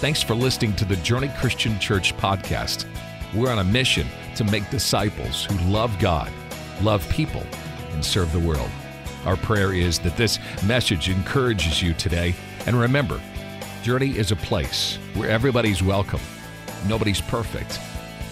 Thanks 0.00 0.22
for 0.22 0.34
listening 0.34 0.74
to 0.76 0.86
the 0.86 0.96
Journey 0.96 1.30
Christian 1.36 1.78
Church 1.78 2.16
podcast. 2.16 2.86
We're 3.34 3.50
on 3.50 3.58
a 3.58 3.64
mission 3.64 4.06
to 4.36 4.44
make 4.44 4.70
disciples 4.70 5.44
who 5.44 5.58
love 5.70 5.94
God, 5.98 6.32
love 6.80 7.06
people, 7.10 7.44
and 7.90 8.02
serve 8.02 8.32
the 8.32 8.40
world. 8.40 8.70
Our 9.26 9.36
prayer 9.36 9.74
is 9.74 9.98
that 9.98 10.16
this 10.16 10.38
message 10.64 11.10
encourages 11.10 11.82
you 11.82 11.92
today. 11.92 12.34
And 12.64 12.80
remember, 12.80 13.20
Journey 13.82 14.16
is 14.16 14.32
a 14.32 14.36
place 14.36 14.96
where 15.12 15.28
everybody's 15.28 15.82
welcome, 15.82 16.22
nobody's 16.88 17.20
perfect, 17.20 17.78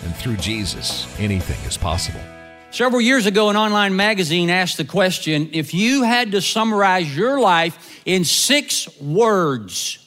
and 0.07 0.17
through 0.17 0.39
Jesus, 0.39 1.07
anything 1.21 1.61
is 1.69 1.77
possible. 1.77 2.23
Several 2.71 3.03
years 3.03 3.27
ago, 3.27 3.51
an 3.51 3.57
online 3.57 3.95
magazine 3.95 4.49
asked 4.49 4.79
the 4.79 4.87
question 4.87 5.51
if 5.53 5.75
you 5.75 6.03
had 6.03 6.33
to 6.33 6.41
summarize 6.41 7.15
your 7.15 7.39
life 7.39 8.01
in 8.07 8.25
six 8.25 8.89
words, 9.03 9.99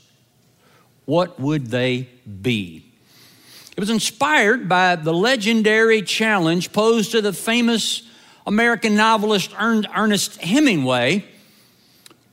what 1.12 1.38
would 1.41 1.68
they 1.68 2.07
be? 2.41 2.86
It 3.75 3.82
was 3.82 3.89
inspired 3.89 4.69
by 4.69 4.96
the 4.96 5.14
legendary 5.14 6.04
challenge 6.04 6.71
posed 6.71 7.11
to 7.11 7.21
the 7.21 7.33
famous 7.33 8.04
American 8.47 8.96
novelist 8.96 9.54
Ernest 9.60 10.38
Hemingway 10.38 11.25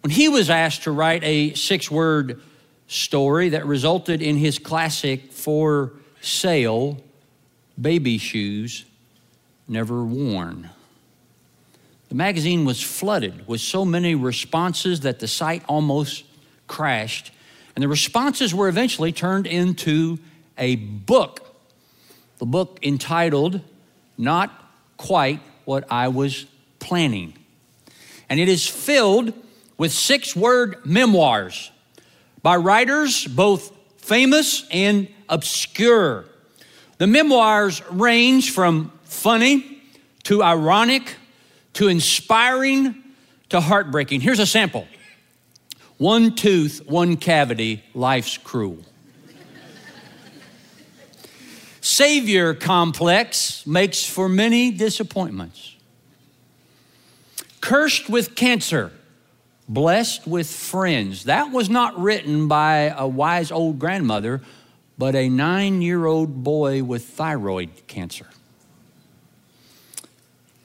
when 0.02 0.12
he 0.12 0.28
was 0.28 0.48
asked 0.48 0.84
to 0.84 0.92
write 0.92 1.24
a 1.24 1.54
six 1.54 1.90
word 1.90 2.40
story 2.86 3.48
that 3.48 3.66
resulted 3.66 4.22
in 4.22 4.36
his 4.36 4.60
classic 4.60 5.32
For 5.32 5.94
Sale 6.20 6.98
Baby 7.80 8.16
Shoes 8.16 8.84
Never 9.66 10.04
Worn. 10.04 10.70
The 12.10 12.14
magazine 12.14 12.64
was 12.64 12.80
flooded 12.80 13.48
with 13.48 13.60
so 13.60 13.84
many 13.84 14.14
responses 14.14 15.00
that 15.00 15.18
the 15.18 15.26
site 15.26 15.64
almost 15.66 16.22
crashed, 16.68 17.32
and 17.78 17.84
the 17.84 17.88
responses 17.88 18.52
were 18.52 18.66
eventually 18.66 19.12
turned 19.12 19.46
into 19.46 20.18
a 20.58 20.74
book. 20.74 21.54
The 22.38 22.44
book 22.44 22.80
entitled 22.82 23.60
Not 24.16 24.50
Quite 24.96 25.38
What 25.64 25.84
I 25.88 26.08
Was 26.08 26.46
Planning. 26.80 27.34
And 28.28 28.40
it 28.40 28.48
is 28.48 28.66
filled 28.66 29.32
with 29.76 29.92
six 29.92 30.34
word 30.34 30.84
memoirs 30.84 31.70
by 32.42 32.56
writers 32.56 33.24
both 33.28 33.70
famous 33.98 34.66
and 34.72 35.06
obscure. 35.28 36.24
The 36.96 37.06
memoirs 37.06 37.80
range 37.92 38.50
from 38.50 38.90
funny 39.04 39.82
to 40.24 40.42
ironic 40.42 41.14
to 41.74 41.86
inspiring 41.86 42.96
to 43.50 43.60
heartbreaking. 43.60 44.20
Here's 44.20 44.40
a 44.40 44.46
sample 44.46 44.88
one 45.98 46.34
tooth, 46.34 46.82
one 46.86 47.16
cavity, 47.16 47.82
life's 47.92 48.38
cruel. 48.38 48.78
Savior 51.80 52.54
complex 52.54 53.66
makes 53.66 54.04
for 54.04 54.28
many 54.28 54.70
disappointments. 54.70 55.74
Cursed 57.60 58.08
with 58.08 58.34
cancer, 58.34 58.92
blessed 59.68 60.26
with 60.26 60.48
friends. 60.48 61.24
That 61.24 61.50
was 61.50 61.68
not 61.68 61.98
written 61.98 62.46
by 62.46 62.94
a 62.96 63.06
wise 63.06 63.50
old 63.50 63.78
grandmother, 63.78 64.42
but 64.96 65.14
a 65.14 65.28
nine 65.28 65.82
year 65.82 66.06
old 66.06 66.44
boy 66.44 66.82
with 66.84 67.04
thyroid 67.04 67.70
cancer. 67.86 68.26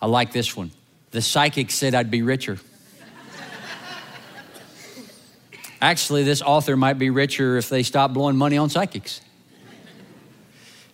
I 0.02 0.08
like 0.08 0.34
this 0.34 0.56
one. 0.56 0.72
The 1.12 1.22
psychic 1.22 1.72
said 1.72 1.96
I'd 1.96 2.12
be 2.12 2.22
richer. 2.22 2.60
Actually, 5.84 6.24
this 6.24 6.42
author 6.42 6.78
might 6.78 6.94
be 6.94 7.10
richer 7.10 7.58
if 7.58 7.68
they 7.68 7.84
stop 7.84 8.14
blowing 8.14 8.38
money 8.38 8.56
on 8.56 8.70
psychics. 8.70 9.20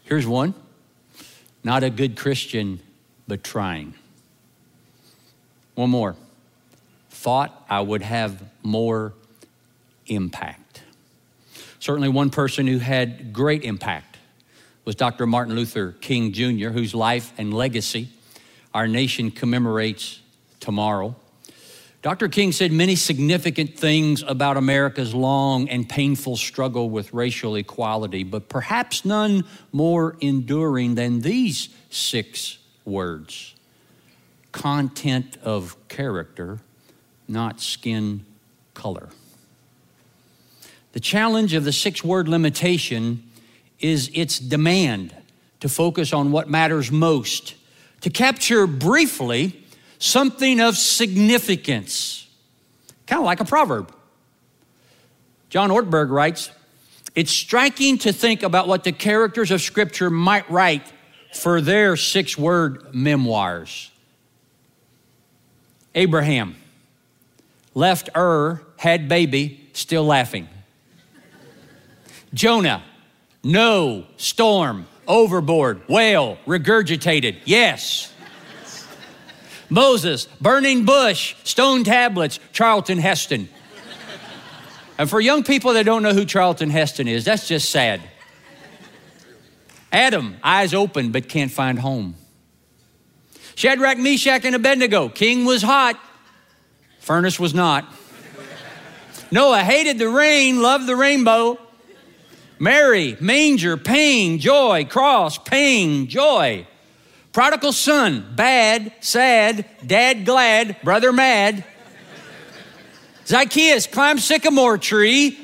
Here's 0.05 0.25
one 0.25 0.55
not 1.63 1.83
a 1.83 1.91
good 1.91 2.17
Christian, 2.17 2.79
but 3.27 3.43
trying. 3.43 3.93
One 5.75 5.91
more. 5.91 6.15
Thought 7.11 7.67
I 7.69 7.81
would 7.81 8.01
have 8.01 8.41
more 8.63 9.13
impact. 10.07 10.81
Certainly, 11.77 12.09
one 12.09 12.31
person 12.31 12.65
who 12.65 12.79
had 12.79 13.31
great 13.31 13.63
impact 13.63 14.17
was 14.85 14.95
Dr. 14.95 15.27
Martin 15.27 15.53
Luther 15.55 15.91
King 16.01 16.33
Jr., 16.33 16.69
whose 16.69 16.95
life 16.95 17.31
and 17.37 17.53
legacy 17.53 18.09
our 18.73 18.87
nation 18.87 19.29
commemorates 19.29 20.19
tomorrow. 20.59 21.15
Dr. 22.01 22.29
King 22.29 22.53
said 22.53 22.71
many 22.71 22.95
significant 22.95 23.77
things 23.77 24.23
about 24.25 24.55
America's 24.55 25.13
long 25.13 25.67
and 25.67 25.87
painful 25.87 26.37
struggle 26.37 26.89
with 26.89 27.13
racial 27.13 27.55
equality, 27.55 28.23
but 28.23 28.47
perhaps 28.47 29.03
none 29.03 29.43
more 29.73 30.15
enduring 30.21 30.95
than 30.95 31.19
these 31.19 31.67
six 31.89 32.57
words 32.85 33.53
content 34.51 35.37
of 35.43 35.75
character, 35.89 36.59
not 37.27 37.61
skin 37.61 38.25
color. 38.73 39.09
The 40.93 40.99
challenge 40.99 41.53
of 41.53 41.65
the 41.65 41.73
six 41.73 42.03
word 42.03 42.27
limitation 42.27 43.23
is 43.79 44.09
its 44.13 44.39
demand 44.39 45.13
to 45.59 45.69
focus 45.69 46.13
on 46.13 46.31
what 46.31 46.49
matters 46.49 46.91
most, 46.91 47.55
to 48.01 48.09
capture 48.09 48.65
briefly 48.65 49.58
something 49.99 50.59
of 50.61 50.77
significance, 50.77 52.27
kind 53.05 53.19
of 53.19 53.25
like 53.25 53.41
a 53.41 53.45
proverb. 53.45 53.93
John 55.49 55.69
Ortberg 55.69 56.09
writes, 56.09 56.51
It's 57.15 57.31
striking 57.31 57.97
to 57.99 58.13
think 58.13 58.41
about 58.41 58.67
what 58.67 58.83
the 58.83 58.91
characters 58.91 59.51
of 59.51 59.61
Scripture 59.61 60.09
might 60.09 60.49
write 60.49 60.91
for 61.33 61.61
their 61.61 61.95
six 61.95 62.37
word 62.37 62.95
memoirs. 62.95 63.91
Abraham 65.93 66.55
left 67.75 68.09
Ur, 68.15 68.61
had 68.77 69.09
baby, 69.09 69.69
still 69.73 70.05
laughing. 70.05 70.47
Jonah, 72.33 72.83
no, 73.43 74.05
storm, 74.17 74.87
overboard, 75.07 75.81
whale, 75.89 76.37
regurgitated, 76.45 77.37
yes. 77.45 78.13
Moses, 79.69 80.25
burning 80.41 80.85
bush, 80.85 81.35
stone 81.43 81.83
tablets, 81.83 82.39
Charlton 82.51 82.97
Heston. 82.97 83.49
And 84.97 85.09
for 85.09 85.21
young 85.21 85.43
people 85.43 85.73
that 85.73 85.85
don't 85.85 86.03
know 86.03 86.13
who 86.13 86.25
Charlton 86.25 86.69
Heston 86.69 87.07
is, 87.07 87.23
that's 87.23 87.47
just 87.47 87.69
sad. 87.69 88.01
Adam, 89.91 90.37
eyes 90.43 90.73
open 90.73 91.11
but 91.11 91.29
can't 91.29 91.51
find 91.51 91.79
home. 91.79 92.15
Shadrach, 93.55 93.97
Meshach, 93.97 94.45
and 94.45 94.55
Abednego, 94.55 95.09
king 95.09 95.45
was 95.45 95.61
hot, 95.61 95.99
furnace 96.99 97.39
was 97.39 97.53
not. 97.53 97.85
Noah 99.31 99.63
hated 99.63 99.99
the 99.99 100.09
rain, 100.09 100.61
loved 100.61 100.87
the 100.87 100.95
rainbow. 100.95 101.59
Mary, 102.57 103.15
manger, 103.21 103.77
pain, 103.77 104.39
joy, 104.39 104.85
cross, 104.85 105.37
pain, 105.37 106.07
joy. 106.07 106.65
Prodigal 107.31 107.73
son, 107.73 108.33
bad, 108.35 108.91
sad, 109.01 109.65
dad 109.85 110.25
glad, 110.25 110.77
brother 110.83 111.13
mad. 111.13 111.63
Zacchaeus 113.27 113.85
climbed 113.85 114.21
sycamore 114.21 114.79
tree, 114.79 115.37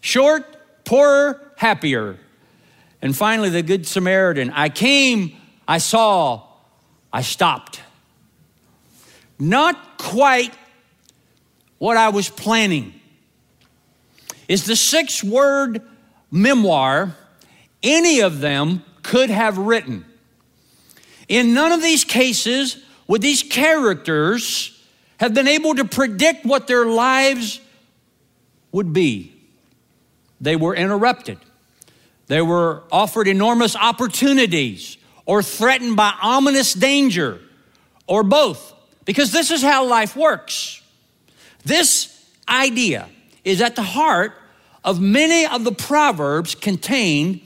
short, 0.00 0.44
poorer, 0.84 1.52
happier. 1.56 2.18
And 3.02 3.16
finally, 3.16 3.50
the 3.50 3.62
Good 3.62 3.86
Samaritan 3.86 4.50
I 4.50 4.68
came, 4.68 5.36
I 5.66 5.78
saw, 5.78 6.46
I 7.12 7.22
stopped. 7.22 7.80
Not 9.38 9.98
quite 9.98 10.54
what 11.78 11.96
I 11.96 12.10
was 12.10 12.28
planning. 12.28 12.94
Is 14.46 14.64
the 14.64 14.76
six 14.76 15.22
word 15.22 15.82
memoir 16.30 17.16
any 17.82 18.20
of 18.20 18.40
them 18.40 18.84
could 19.02 19.30
have 19.30 19.58
written. 19.58 20.04
In 21.28 21.52
none 21.54 21.72
of 21.72 21.82
these 21.82 22.04
cases 22.04 22.82
would 23.06 23.22
these 23.22 23.42
characters 23.42 24.74
have 25.18 25.34
been 25.34 25.48
able 25.48 25.74
to 25.74 25.84
predict 25.84 26.44
what 26.46 26.66
their 26.66 26.86
lives 26.86 27.60
would 28.72 28.92
be. 28.92 29.34
They 30.40 30.56
were 30.56 30.74
interrupted. 30.74 31.38
They 32.28 32.42
were 32.42 32.84
offered 32.92 33.28
enormous 33.28 33.74
opportunities 33.74 34.96
or 35.26 35.42
threatened 35.42 35.96
by 35.96 36.14
ominous 36.22 36.72
danger 36.74 37.40
or 38.06 38.22
both, 38.22 38.72
because 39.04 39.32
this 39.32 39.50
is 39.50 39.62
how 39.62 39.84
life 39.84 40.16
works. 40.16 40.80
This 41.64 42.26
idea 42.48 43.08
is 43.44 43.60
at 43.60 43.76
the 43.76 43.82
heart 43.82 44.32
of 44.84 45.00
many 45.00 45.46
of 45.46 45.64
the 45.64 45.72
proverbs 45.72 46.54
contained 46.54 47.40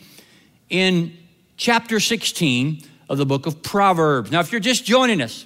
in 0.69 1.17
chapter 1.57 1.99
16 1.99 2.85
of 3.13 3.19
the 3.19 3.27
book 3.27 3.45
of 3.45 3.63
Proverbs. 3.63 4.31
Now, 4.31 4.41
if 4.41 4.53
you're 4.53 4.61
just 4.61 4.87
joining 4.87 5.21
us, 5.21 5.45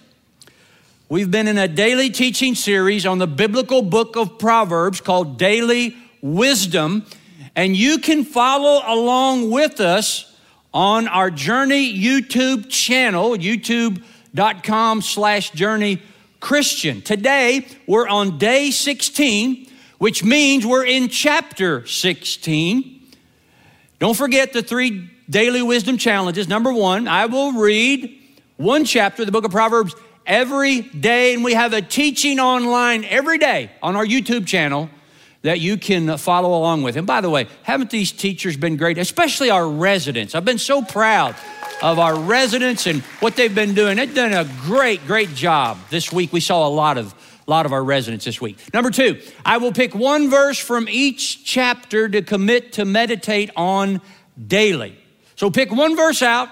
we've 1.08 1.32
been 1.32 1.48
in 1.48 1.58
a 1.58 1.66
daily 1.66 2.10
teaching 2.10 2.54
series 2.54 3.04
on 3.04 3.18
the 3.18 3.26
biblical 3.26 3.82
book 3.82 4.14
of 4.14 4.38
Proverbs 4.38 5.00
called 5.00 5.36
Daily 5.36 5.96
Wisdom. 6.22 7.04
And 7.56 7.76
you 7.76 7.98
can 7.98 8.22
follow 8.22 8.82
along 8.86 9.50
with 9.50 9.80
us 9.80 10.32
on 10.72 11.08
our 11.08 11.28
Journey 11.28 11.92
YouTube 11.92 12.70
channel, 12.70 13.30
youtube.com 13.30 15.02
slash 15.02 15.50
journey 15.50 16.00
Christian. 16.38 17.02
Today, 17.02 17.66
we're 17.88 18.06
on 18.06 18.38
day 18.38 18.70
16, 18.70 19.66
which 19.98 20.22
means 20.22 20.64
we're 20.64 20.86
in 20.86 21.08
chapter 21.08 21.84
16. 21.84 23.00
Don't 23.98 24.16
forget 24.16 24.52
the 24.52 24.62
three 24.62 25.10
daily 25.28 25.62
wisdom 25.62 25.98
challenges. 25.98 26.48
Number 26.48 26.72
one, 26.72 27.08
I 27.08 27.26
will 27.26 27.52
read 27.52 28.18
one 28.56 28.84
chapter 28.84 29.22
of 29.22 29.26
the 29.26 29.32
book 29.32 29.44
of 29.44 29.50
Proverbs 29.50 29.94
every 30.24 30.80
day, 30.80 31.34
and 31.34 31.44
we 31.44 31.54
have 31.54 31.72
a 31.72 31.82
teaching 31.82 32.40
online 32.40 33.04
every 33.04 33.38
day 33.38 33.70
on 33.82 33.96
our 33.96 34.04
YouTube 34.04 34.46
channel 34.46 34.90
that 35.42 35.60
you 35.60 35.76
can 35.76 36.16
follow 36.18 36.58
along 36.58 36.82
with. 36.82 36.96
And 36.96 37.06
by 37.06 37.20
the 37.20 37.30
way, 37.30 37.46
haven't 37.62 37.90
these 37.90 38.10
teachers 38.10 38.56
been 38.56 38.76
great, 38.76 38.98
especially 38.98 39.50
our 39.50 39.68
residents? 39.68 40.34
I've 40.34 40.44
been 40.44 40.58
so 40.58 40.82
proud 40.82 41.36
of 41.82 41.98
our 41.98 42.18
residents 42.18 42.86
and 42.86 43.02
what 43.20 43.36
they've 43.36 43.54
been 43.54 43.74
doing. 43.74 43.96
They've 43.96 44.12
done 44.12 44.32
a 44.32 44.48
great, 44.62 45.06
great 45.06 45.34
job. 45.34 45.78
This 45.90 46.12
week 46.12 46.32
we 46.32 46.40
saw 46.40 46.66
a 46.66 46.70
lot 46.70 46.98
of 46.98 47.14
a 47.46 47.50
lot 47.50 47.64
of 47.64 47.72
our 47.72 47.84
residents 47.84 48.24
this 48.24 48.40
week. 48.40 48.58
Number 48.74 48.90
two, 48.90 49.20
I 49.44 49.58
will 49.58 49.70
pick 49.70 49.94
one 49.94 50.28
verse 50.30 50.58
from 50.58 50.88
each 50.88 51.44
chapter 51.44 52.08
to 52.08 52.20
commit 52.22 52.72
to 52.72 52.84
meditate 52.84 53.50
on 53.54 54.00
daily. 54.48 54.98
So 55.36 55.50
pick 55.50 55.70
one 55.70 55.96
verse 55.96 56.22
out, 56.22 56.48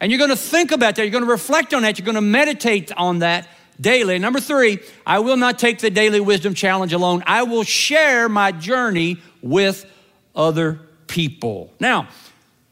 and 0.00 0.10
you're 0.10 0.18
going 0.18 0.30
to 0.30 0.36
think 0.36 0.72
about 0.72 0.96
that. 0.96 1.02
You're 1.02 1.12
going 1.12 1.24
to 1.24 1.30
reflect 1.30 1.72
on 1.72 1.82
that. 1.82 1.98
You're 1.98 2.04
going 2.04 2.16
to 2.16 2.20
meditate 2.20 2.92
on 2.96 3.20
that 3.20 3.48
daily. 3.80 4.18
Number 4.18 4.40
three, 4.40 4.80
I 5.06 5.20
will 5.20 5.36
not 5.36 5.58
take 5.58 5.78
the 5.78 5.90
daily 5.90 6.20
wisdom 6.20 6.54
challenge 6.54 6.92
alone. 6.92 7.22
I 7.26 7.44
will 7.44 7.62
share 7.62 8.28
my 8.28 8.52
journey 8.52 9.18
with 9.40 9.90
other 10.34 10.80
people. 11.06 11.72
Now, 11.78 12.08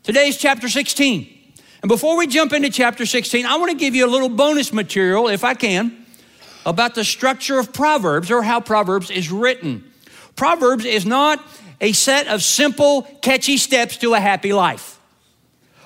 today's 0.03 0.37
chapter 0.37 0.69
16. 0.69 1.39
And 1.83 1.89
before 1.89 2.17
we 2.17 2.27
jump 2.27 2.53
into 2.53 2.71
chapter 2.71 3.07
16, 3.07 3.47
I 3.47 3.57
want 3.57 3.71
to 3.71 3.77
give 3.77 3.95
you 3.95 4.07
a 4.07 4.11
little 4.11 4.29
bonus 4.29 4.73
material, 4.73 5.29
if 5.29 5.43
I 5.43 5.55
can, 5.55 6.07
about 6.65 6.95
the 6.95 7.05
structure 7.05 7.59
of 7.59 7.73
Proverbs 7.73 8.31
or 8.31 8.43
how 8.43 8.61
Proverbs 8.61 9.11
is 9.11 9.31
written. 9.31 9.85
Proverbs 10.37 10.85
is 10.85 11.05
not 11.05 11.45
a 11.81 11.93
set 11.93 12.29
of 12.29 12.43
simple, 12.43 13.03
catchy 13.21 13.57
steps 13.57 13.97
to 13.99 14.15
a 14.15 14.21
happy 14.21 14.53
life. 14.53 15.01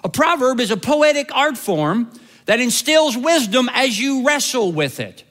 A 0.07 0.09
proverb 0.09 0.61
is 0.61 0.71
a 0.71 0.77
poetic 0.77 1.35
art 1.35 1.59
form 1.59 2.13
that 2.45 2.61
instills 2.61 3.17
wisdom 3.17 3.69
as 3.75 3.99
you 3.99 4.25
wrestle 4.25 4.71
with 4.71 5.01
it. 5.01 5.25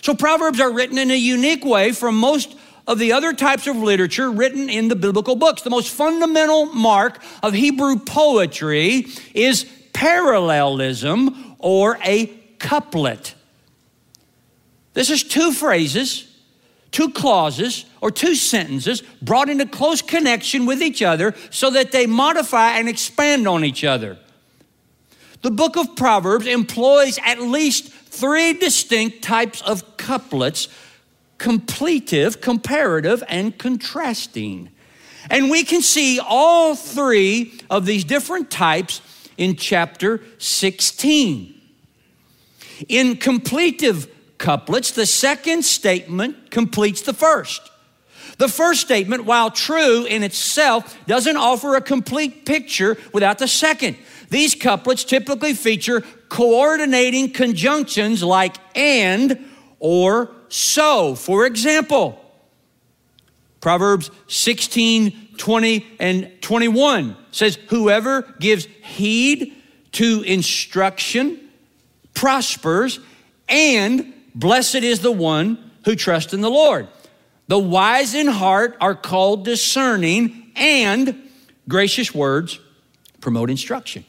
So, 0.00 0.14
Proverbs 0.14 0.60
are 0.60 0.72
written 0.72 0.96
in 0.96 1.10
a 1.10 1.14
unique 1.14 1.62
way 1.62 1.92
from 1.92 2.16
most 2.16 2.56
of 2.86 2.98
the 2.98 3.12
other 3.12 3.34
types 3.34 3.66
of 3.66 3.76
literature 3.76 4.30
written 4.30 4.70
in 4.70 4.88
the 4.88 4.96
biblical 4.96 5.36
books. 5.36 5.60
The 5.60 5.68
most 5.68 5.90
fundamental 5.90 6.64
mark 6.72 7.22
of 7.42 7.52
Hebrew 7.52 7.98
poetry 7.98 9.08
is 9.34 9.66
parallelism 9.92 11.56
or 11.58 11.98
a 12.02 12.28
couplet. 12.58 13.34
This 14.94 15.10
is 15.10 15.22
two 15.22 15.52
phrases 15.52 16.34
two 16.92 17.10
clauses 17.10 17.84
or 18.02 18.10
two 18.10 18.34
sentences 18.34 19.00
brought 19.22 19.48
into 19.48 19.64
close 19.64 20.02
connection 20.02 20.66
with 20.66 20.82
each 20.82 21.00
other 21.00 21.34
so 21.50 21.70
that 21.70 21.92
they 21.92 22.04
modify 22.04 22.72
and 22.72 22.88
expand 22.88 23.46
on 23.48 23.64
each 23.64 23.84
other. 23.84 24.18
The 25.42 25.52
book 25.52 25.76
of 25.76 25.96
Proverbs 25.96 26.46
employs 26.46 27.18
at 27.24 27.40
least 27.40 27.90
three 27.90 28.52
distinct 28.54 29.22
types 29.22 29.62
of 29.62 29.96
couplets 29.96 30.68
completive, 31.38 32.40
comparative, 32.40 33.24
and 33.28 33.56
contrasting. 33.58 34.70
And 35.28 35.50
we 35.50 35.64
can 35.64 35.82
see 35.82 36.20
all 36.20 36.76
three 36.76 37.60
of 37.68 37.84
these 37.84 38.04
different 38.04 38.50
types 38.50 39.00
in 39.36 39.56
chapter 39.56 40.20
16. 40.38 41.60
In 42.88 43.16
completive 43.16 44.08
couplets, 44.38 44.92
the 44.92 45.06
second 45.06 45.64
statement 45.64 46.50
completes 46.50 47.02
the 47.02 47.12
first. 47.12 47.71
The 48.42 48.48
first 48.48 48.80
statement, 48.80 49.24
while 49.24 49.52
true 49.52 50.04
in 50.04 50.24
itself, 50.24 50.98
doesn't 51.06 51.36
offer 51.36 51.76
a 51.76 51.80
complete 51.80 52.44
picture 52.44 52.98
without 53.12 53.38
the 53.38 53.46
second. 53.46 53.96
These 54.30 54.56
couplets 54.56 55.04
typically 55.04 55.54
feature 55.54 56.00
coordinating 56.28 57.32
conjunctions 57.32 58.20
like 58.20 58.56
and 58.74 59.48
or 59.78 60.32
so. 60.48 61.14
For 61.14 61.46
example, 61.46 62.20
Proverbs 63.60 64.10
16, 64.26 65.36
20, 65.36 65.86
and 66.00 66.32
21 66.40 67.16
says, 67.30 67.60
Whoever 67.68 68.22
gives 68.40 68.66
heed 68.82 69.52
to 69.92 70.22
instruction 70.22 71.48
prospers 72.12 72.98
and 73.48 74.12
Blessed 74.34 74.82
is 74.82 74.98
the 74.98 75.12
one 75.12 75.70
who 75.84 75.94
trusts 75.94 76.34
in 76.34 76.40
the 76.40 76.50
Lord. 76.50 76.88
The 77.52 77.58
wise 77.58 78.14
in 78.14 78.28
heart 78.28 78.78
are 78.80 78.94
called 78.94 79.44
discerning, 79.44 80.52
and 80.56 81.28
gracious 81.68 82.14
words 82.14 82.58
promote 83.20 83.50
instruction. 83.50 84.06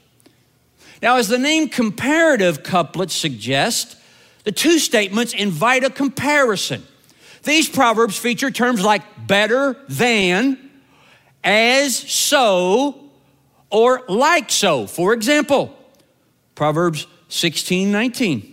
Now, 1.02 1.18
as 1.18 1.28
the 1.28 1.38
name 1.38 1.68
comparative 1.68 2.64
couplet 2.64 3.12
suggests, 3.12 3.98
the 4.46 4.54
two 4.54 4.80
statements 4.80 5.34
invite 5.34 5.84
a 5.84 5.90
comparison. 5.90 6.84
These 7.44 7.68
proverbs 7.68 8.18
feature 8.18 8.50
terms 8.50 8.82
like 8.82 9.02
better 9.28 9.76
than, 9.90 10.58
as 11.44 11.98
so, 11.98 13.10
or 13.70 14.04
like 14.08 14.52
so. 14.52 14.88
For 14.88 15.12
example, 15.12 15.78
Proverbs 16.56 17.08
16 17.28 17.92
19. 17.92 18.52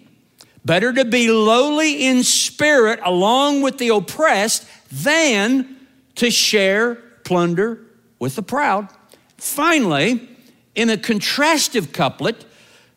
Better 0.65 0.93
to 0.93 1.05
be 1.05 1.31
lowly 1.31 2.07
in 2.07 2.23
spirit 2.23 3.01
along 3.05 3.63
with 3.63 3.79
the 3.79 3.89
oppressed 3.89 4.67
than 4.91 5.77
to 6.17 6.31
share 6.31 6.97
plunder 7.25 7.81
with 8.19 8.37
the 8.37 8.43
proud. 8.43 8.89
Finally, 9.37 10.29
in 10.75 10.91
a 10.91 10.97
contrastive 10.97 11.93
couplet, 11.93 12.45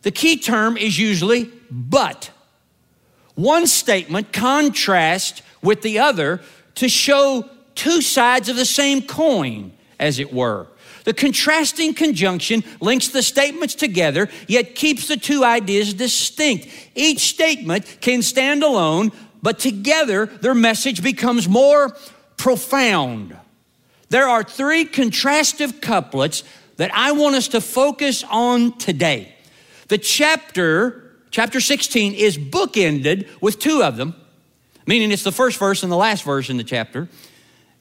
the 0.02 0.12
key 0.12 0.38
term 0.38 0.78
is 0.78 1.00
usually 1.00 1.52
but. 1.72 2.32
One 3.36 3.68
statement 3.68 4.34
contrasts 4.34 5.42
with 5.62 5.82
the 5.82 6.00
other 6.00 6.42
to 6.76 6.90
show 6.90 7.50
two 7.76 8.02
sides 8.02 8.50
of 8.50 8.56
the 8.56 8.66
same 8.66 9.02
coin, 9.02 9.72
as 10.00 10.20
it 10.20 10.34
were. 10.34 10.68
The 11.06 11.14
contrasting 11.14 11.94
conjunction 11.94 12.64
links 12.80 13.10
the 13.10 13.24
statements 13.24 13.76
together, 13.76 14.30
yet 14.48 14.76
keeps 14.76 15.08
the 15.08 15.18
two 15.18 15.44
ideas 15.44 15.94
distinct. 15.94 16.68
Each 16.96 17.20
statement 17.22 17.98
can 18.02 18.22
stand 18.22 18.64
alone, 18.64 19.12
but 19.44 19.60
together 19.60 20.26
their 20.26 20.56
message 20.56 21.04
becomes 21.04 21.48
more 21.48 21.96
profound. 22.38 23.38
There 24.10 24.28
are 24.28 24.44
three 24.44 24.86
contrastive 24.86 25.80
couplets 25.82 26.44
that 26.78 26.90
I 26.92 27.12
want 27.12 27.36
us 27.36 27.50
to 27.50 27.62
focus 27.62 28.24
on 28.28 28.76
today. 28.80 29.36
The 29.90 30.00
chapter, 30.00 31.14
chapter 31.30 31.60
16, 31.60 32.16
is 32.16 32.40
bookended 32.40 33.28
with 33.40 33.60
two 33.60 33.84
of 33.84 33.98
them, 33.98 34.16
meaning 34.88 35.12
it's 35.12 35.24
the 35.24 35.32
first 35.32 35.60
verse 35.60 35.84
and 35.84 35.92
the 35.92 35.98
last 35.98 36.24
verse 36.24 36.50
in 36.50 36.58
the 36.58 36.64
chapter 36.64 37.08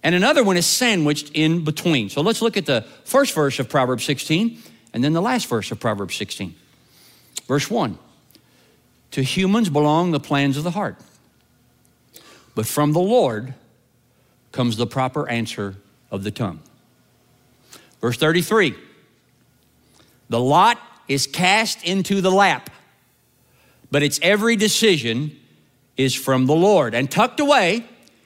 and 0.03 0.15
another 0.15 0.43
one 0.43 0.57
is 0.57 0.67
sandwiched 0.67 1.31
in 1.35 1.65
between. 1.65 2.09
So 2.09 2.21
let's 2.23 2.43
look 2.43 2.57
at 2.57 2.67
the 2.67 2.83
first 3.05 3.35
verse 3.35 3.59
of 3.59 3.69
Proverbs 3.69 4.05
16 4.05 4.59
and 4.93 5.05
then 5.05 5.13
the 5.13 5.23
last 5.23 5.47
verse 5.47 5.71
of 5.71 5.79
Proverbs 5.79 6.17
16. 6.17 6.55
Verse 7.47 7.71
1 7.71 7.99
To 9.13 9.23
humans 9.23 9.69
belong 9.69 10.11
the 10.11 10.21
plans 10.21 10.57
of 10.57 10.65
the 10.65 10.73
heart, 10.73 10.97
but 12.55 12.67
from 12.67 12.93
the 12.93 13.01
Lord 13.01 13.55
comes 14.53 14.77
the 14.77 14.87
proper 14.87 15.29
answer 15.29 15.77
of 16.11 16.25
the 16.25 16.31
tongue. 16.31 16.61
Verse 18.01 18.17
33 18.17 18.75
The 20.29 20.41
lot 20.41 20.79
is 21.09 21.27
cast 21.27 21.83
into 21.85 22.21
the 22.21 22.31
lap, 22.31 22.71
but 23.91 24.03
its 24.03 24.19
every 24.23 24.57
decision 24.57 25.39
is 25.97 26.15
from 26.15 26.47
the 26.47 26.55
Lord. 26.55 26.95
And 26.95 27.11
tucked 27.11 27.41
away 27.41 27.85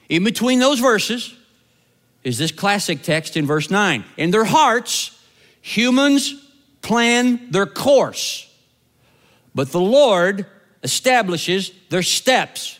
in 0.08 0.24
between 0.24 0.58
those 0.58 0.80
verses, 0.80 1.34
is 2.22 2.38
this 2.38 2.50
classic 2.50 3.02
text 3.02 3.36
in 3.36 3.46
verse 3.46 3.70
9. 3.70 4.04
In 4.16 4.30
their 4.30 4.44
hearts, 4.44 5.16
humans 5.60 6.34
plan 6.82 7.50
their 7.50 7.66
course, 7.66 8.52
but 9.54 9.70
the 9.70 9.80
Lord 9.80 10.46
establishes 10.82 11.70
their 11.88 12.02
steps. 12.02 12.75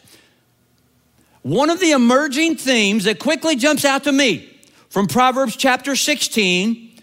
One 1.47 1.71
of 1.71 1.79
the 1.79 1.93
emerging 1.93 2.57
themes 2.57 3.05
that 3.05 3.21
quickly 3.21 3.55
jumps 3.55 3.85
out 3.85 4.03
to 4.03 4.11
me 4.11 4.53
from 4.89 5.07
Proverbs 5.07 5.55
chapter 5.55 5.95
16 5.95 7.01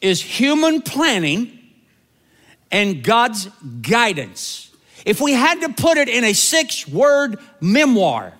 is 0.00 0.22
human 0.22 0.80
planning 0.80 1.58
and 2.72 3.04
God's 3.04 3.46
guidance. 3.82 4.74
If 5.04 5.20
we 5.20 5.34
had 5.34 5.60
to 5.60 5.68
put 5.68 5.98
it 5.98 6.08
in 6.08 6.24
a 6.24 6.32
six 6.32 6.88
word 6.88 7.38
memoir, 7.60 8.32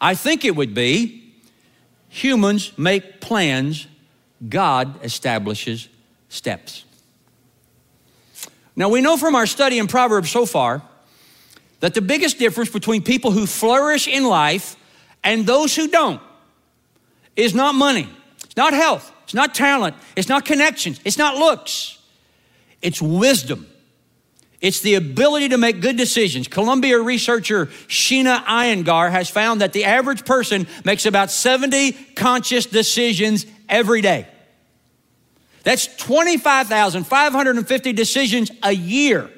I 0.00 0.14
think 0.14 0.44
it 0.44 0.54
would 0.54 0.74
be 0.74 1.34
humans 2.08 2.70
make 2.78 3.20
plans 3.20 3.88
God 4.48 5.04
establishes 5.04 5.88
steps. 6.28 6.84
Now, 8.76 8.90
we 8.90 9.00
know 9.00 9.16
from 9.16 9.34
our 9.34 9.46
study 9.46 9.80
in 9.80 9.88
Proverbs 9.88 10.30
so 10.30 10.46
far 10.46 10.82
that 11.80 11.94
the 11.94 12.02
biggest 12.02 12.38
difference 12.38 12.70
between 12.70 13.02
people 13.02 13.30
who 13.30 13.46
flourish 13.46 14.06
in 14.06 14.24
life 14.24 14.76
and 15.24 15.46
those 15.46 15.74
who 15.74 15.88
don't 15.88 16.20
is 17.36 17.54
not 17.54 17.74
money, 17.74 18.08
it's 18.44 18.56
not 18.56 18.72
health, 18.72 19.12
it's 19.24 19.34
not 19.34 19.54
talent, 19.54 19.96
it's 20.16 20.28
not 20.28 20.44
connections, 20.44 21.00
it's 21.04 21.18
not 21.18 21.36
looks, 21.36 21.98
it's 22.82 23.02
wisdom. 23.02 23.66
It's 24.60 24.80
the 24.80 24.94
ability 24.96 25.48
to 25.50 25.58
make 25.58 25.80
good 25.80 25.96
decisions. 25.96 26.46
Columbia 26.46 27.00
researcher 27.00 27.66
Sheena 27.88 28.44
Iyengar 28.44 29.10
has 29.10 29.30
found 29.30 29.62
that 29.62 29.72
the 29.72 29.84
average 29.84 30.26
person 30.26 30.66
makes 30.84 31.06
about 31.06 31.30
70 31.30 31.92
conscious 32.14 32.66
decisions 32.66 33.46
every 33.70 34.02
day. 34.02 34.28
That's 35.62 35.86
25,550 35.96 37.92
decisions 37.94 38.50
a 38.62 38.72
year. 38.72 39.30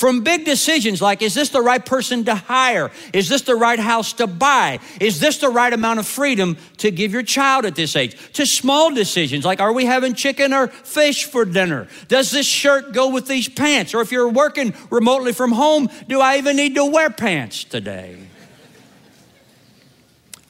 From 0.00 0.22
big 0.22 0.46
decisions 0.46 1.02
like, 1.02 1.20
is 1.20 1.34
this 1.34 1.50
the 1.50 1.60
right 1.60 1.84
person 1.84 2.24
to 2.24 2.34
hire? 2.34 2.90
Is 3.12 3.28
this 3.28 3.42
the 3.42 3.54
right 3.54 3.78
house 3.78 4.14
to 4.14 4.26
buy? 4.26 4.78
Is 4.98 5.20
this 5.20 5.36
the 5.36 5.50
right 5.50 5.70
amount 5.70 5.98
of 5.98 6.06
freedom 6.06 6.56
to 6.78 6.90
give 6.90 7.12
your 7.12 7.22
child 7.22 7.66
at 7.66 7.74
this 7.74 7.94
age? 7.94 8.16
To 8.32 8.46
small 8.46 8.94
decisions 8.94 9.44
like, 9.44 9.60
are 9.60 9.74
we 9.74 9.84
having 9.84 10.14
chicken 10.14 10.54
or 10.54 10.68
fish 10.68 11.26
for 11.26 11.44
dinner? 11.44 11.86
Does 12.08 12.30
this 12.30 12.46
shirt 12.46 12.94
go 12.94 13.10
with 13.10 13.26
these 13.26 13.46
pants? 13.46 13.92
Or 13.92 14.00
if 14.00 14.10
you're 14.10 14.30
working 14.30 14.72
remotely 14.88 15.34
from 15.34 15.52
home, 15.52 15.90
do 16.08 16.18
I 16.18 16.38
even 16.38 16.56
need 16.56 16.76
to 16.76 16.86
wear 16.86 17.10
pants 17.10 17.62
today? 17.64 18.29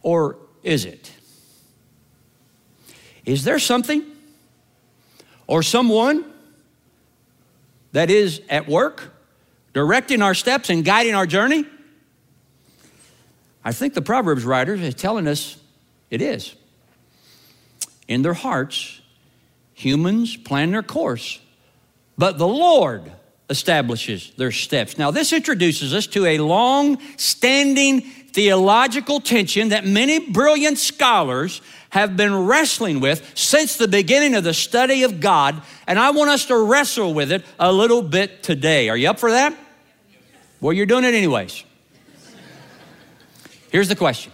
Or 0.00 0.38
is 0.62 0.86
it? 0.86 1.12
Is 3.26 3.44
there 3.44 3.58
something 3.58 4.02
or 5.46 5.62
someone 5.62 6.24
that 7.92 8.08
is 8.08 8.40
at 8.48 8.66
work? 8.66 9.13
Directing 9.74 10.22
our 10.22 10.34
steps 10.34 10.70
and 10.70 10.84
guiding 10.84 11.14
our 11.14 11.26
journey? 11.26 11.66
I 13.62 13.72
think 13.72 13.94
the 13.94 14.02
Proverbs 14.02 14.44
writer 14.44 14.74
is 14.74 14.94
telling 14.94 15.26
us 15.26 15.58
it 16.10 16.22
is. 16.22 16.54
In 18.08 18.22
their 18.22 18.34
hearts, 18.34 19.00
humans 19.72 20.36
plan 20.36 20.70
their 20.70 20.82
course, 20.82 21.40
but 22.16 22.38
the 22.38 22.48
Lord 22.48 23.10
establishes 23.50 24.32
their 24.36 24.52
steps. 24.52 24.96
Now, 24.96 25.10
this 25.10 25.32
introduces 25.32 25.92
us 25.92 26.06
to 26.08 26.26
a 26.26 26.38
long 26.38 26.98
standing 27.16 28.00
theological 28.00 29.20
tension 29.20 29.68
that 29.68 29.86
many 29.86 30.30
brilliant 30.30 30.78
scholars 30.78 31.60
have 31.90 32.16
been 32.16 32.46
wrestling 32.46 33.00
with 33.00 33.32
since 33.34 33.76
the 33.76 33.86
beginning 33.86 34.34
of 34.34 34.44
the 34.44 34.54
study 34.54 35.04
of 35.04 35.20
God, 35.20 35.62
and 35.86 35.98
I 35.98 36.10
want 36.10 36.30
us 36.30 36.46
to 36.46 36.56
wrestle 36.56 37.14
with 37.14 37.30
it 37.30 37.44
a 37.58 37.72
little 37.72 38.02
bit 38.02 38.42
today. 38.42 38.88
Are 38.88 38.96
you 38.96 39.08
up 39.08 39.18
for 39.18 39.30
that? 39.30 39.56
Well, 40.64 40.72
you're 40.72 40.86
doing 40.86 41.04
it 41.04 41.12
anyways. 41.12 41.62
Here's 43.70 43.88
the 43.88 43.96
question 43.96 44.32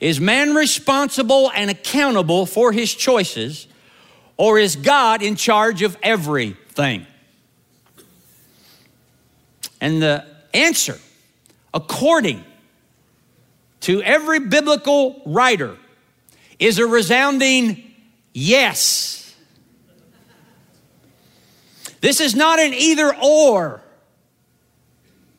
Is 0.00 0.18
man 0.18 0.56
responsible 0.56 1.52
and 1.54 1.70
accountable 1.70 2.46
for 2.46 2.72
his 2.72 2.92
choices, 2.92 3.68
or 4.36 4.58
is 4.58 4.74
God 4.74 5.22
in 5.22 5.36
charge 5.36 5.82
of 5.82 5.96
everything? 6.02 7.06
And 9.80 10.02
the 10.02 10.26
answer, 10.52 10.98
according 11.72 12.42
to 13.82 14.02
every 14.02 14.40
biblical 14.40 15.22
writer, 15.24 15.76
is 16.58 16.80
a 16.80 16.86
resounding 16.88 17.84
yes. 18.32 19.32
This 22.00 22.20
is 22.20 22.34
not 22.34 22.58
an 22.58 22.74
either 22.74 23.14
or. 23.22 23.83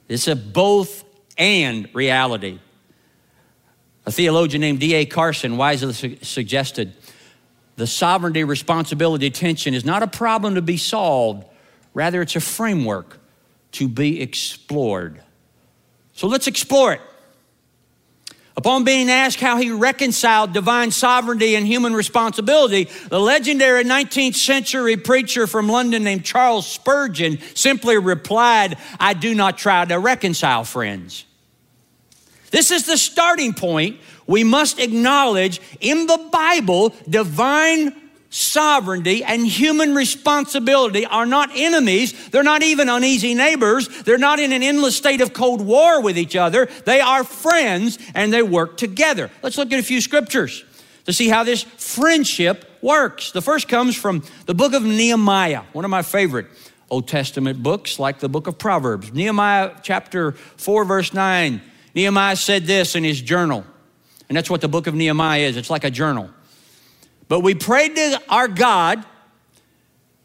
It's 0.08 0.28
a 0.28 0.36
both 0.36 1.04
and 1.38 1.90
reality. 1.94 2.60
A 4.06 4.12
theologian 4.12 4.62
named 4.62 4.80
D.A. 4.80 5.06
Carson 5.06 5.58
wisely 5.58 5.94
su- 5.94 6.18
suggested 6.22 6.94
the 7.76 7.88
sovereignty 7.88 8.44
responsibility 8.44 9.30
tension 9.30 9.74
is 9.74 9.84
not 9.84 10.04
a 10.04 10.08
problem 10.08 10.56
to 10.56 10.62
be 10.62 10.78
solved, 10.78 11.46
rather, 11.94 12.22
it's 12.22 12.36
a 12.36 12.40
framework 12.40 13.20
to 13.74 13.90
be 13.90 14.22
explored. 14.22 15.22
So 16.14 16.28
let's 16.28 16.48
explore 16.48 16.94
it. 16.94 17.02
Upon 18.58 18.86
being 18.86 19.10
asked 19.10 19.42
how 19.42 19.58
he 19.58 19.70
reconciled 19.70 20.54
divine 20.54 20.92
sovereignty 20.92 21.56
and 21.56 21.68
human 21.68 21.94
responsibility, 21.94 22.90
the 23.10 23.20
legendary 23.20 23.84
19th 23.84 24.36
century 24.36 24.96
preacher 24.96 25.46
from 25.46 25.68
London 25.68 26.06
named 26.06 26.24
Charles 26.24 26.66
Spurgeon 26.66 27.40
simply 27.54 27.98
replied, 27.98 28.78
I 28.98 29.14
do 29.14 29.36
not 29.36 29.58
try 29.58 29.84
to 29.84 30.00
reconcile 30.00 30.64
friends. 30.64 31.26
This 32.52 32.72
is 32.72 32.86
the 32.86 32.98
starting 32.98 33.54
point 33.54 34.00
we 34.26 34.46
must 34.46 34.80
acknowledge 34.80 35.60
in 35.82 36.08
the 36.08 36.30
Bible 36.32 36.96
divine 37.10 37.94
sovereignty 38.36 39.24
and 39.24 39.48
human 39.48 39.96
responsibility 39.96 41.06
are 41.06 41.26
not 41.26 41.50
enemies. 41.56 42.30
They're 42.30 42.44
not 42.44 42.64
even 42.64 42.90
uneasy 42.90 43.34
neighbors. 43.34 43.88
They're 44.04 44.18
not 44.18 44.40
in 44.40 44.52
an 44.52 44.62
endless 44.62 44.98
state 44.98 45.22
of 45.22 45.32
cold 45.32 45.62
war 45.62 46.02
with 46.02 46.18
each 46.18 46.36
other. 46.36 46.68
They 46.86 47.00
are 47.00 47.24
friends 47.24 47.98
and 48.14 48.34
they 48.34 48.44
work 48.44 48.76
together. 48.76 49.32
Let's 49.42 49.58
look 49.58 49.72
at 49.72 49.80
a 49.80 49.84
few 49.84 50.02
scriptures 50.02 50.66
to 51.06 51.14
see 51.14 51.30
how 51.30 51.46
this 51.46 51.64
friendship 51.64 52.70
works. 52.82 53.32
The 53.32 53.42
first 53.42 53.70
comes 53.70 53.96
from 53.96 54.22
the 54.48 54.54
book 54.54 54.74
of 54.74 54.84
Nehemiah, 54.84 55.62
one 55.72 55.86
of 55.86 55.92
my 55.92 56.02
favorite 56.02 56.48
Old 56.90 57.08
Testament 57.08 57.64
books, 57.64 58.00
like 58.00 58.20
the 58.20 58.30
book 58.30 58.48
of 58.48 58.58
Proverbs. 58.58 59.14
Nehemiah 59.14 59.76
chapter 59.82 60.34
4, 60.58 60.84
verse 60.84 61.14
9. 61.14 61.62
Nehemiah 61.96 62.36
said 62.36 62.66
this 62.66 62.96
in 62.96 63.06
his 63.06 63.22
journal. 63.22 63.66
And 64.28 64.36
that's 64.36 64.50
what 64.50 64.60
the 64.60 64.68
book 64.68 64.88
of 64.88 64.94
Nehemiah 64.94 65.40
is. 65.40 65.56
It's 65.56 65.70
like 65.70 65.86
a 65.86 65.92
journal. 65.92 66.30
But 67.28 67.42
we 67.42 67.56
prayed 67.56 67.96
to 67.96 68.22
our 68.30 68.48
God 68.48 69.06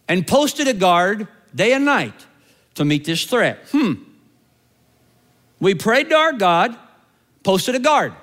and 0.08 0.26
posted 0.26 0.68
a 0.68 0.74
guard 0.74 1.28
day 1.54 1.72
and 1.72 1.84
night 1.84 2.26
to 2.74 2.84
meet 2.84 3.04
this 3.04 3.24
threat. 3.24 3.58
Hmm. 3.70 3.94
We 5.60 5.74
prayed 5.74 6.10
to 6.10 6.16
our 6.16 6.32
God, 6.32 6.76
posted 7.42 7.74
a 7.74 7.78
guard. 7.78 8.14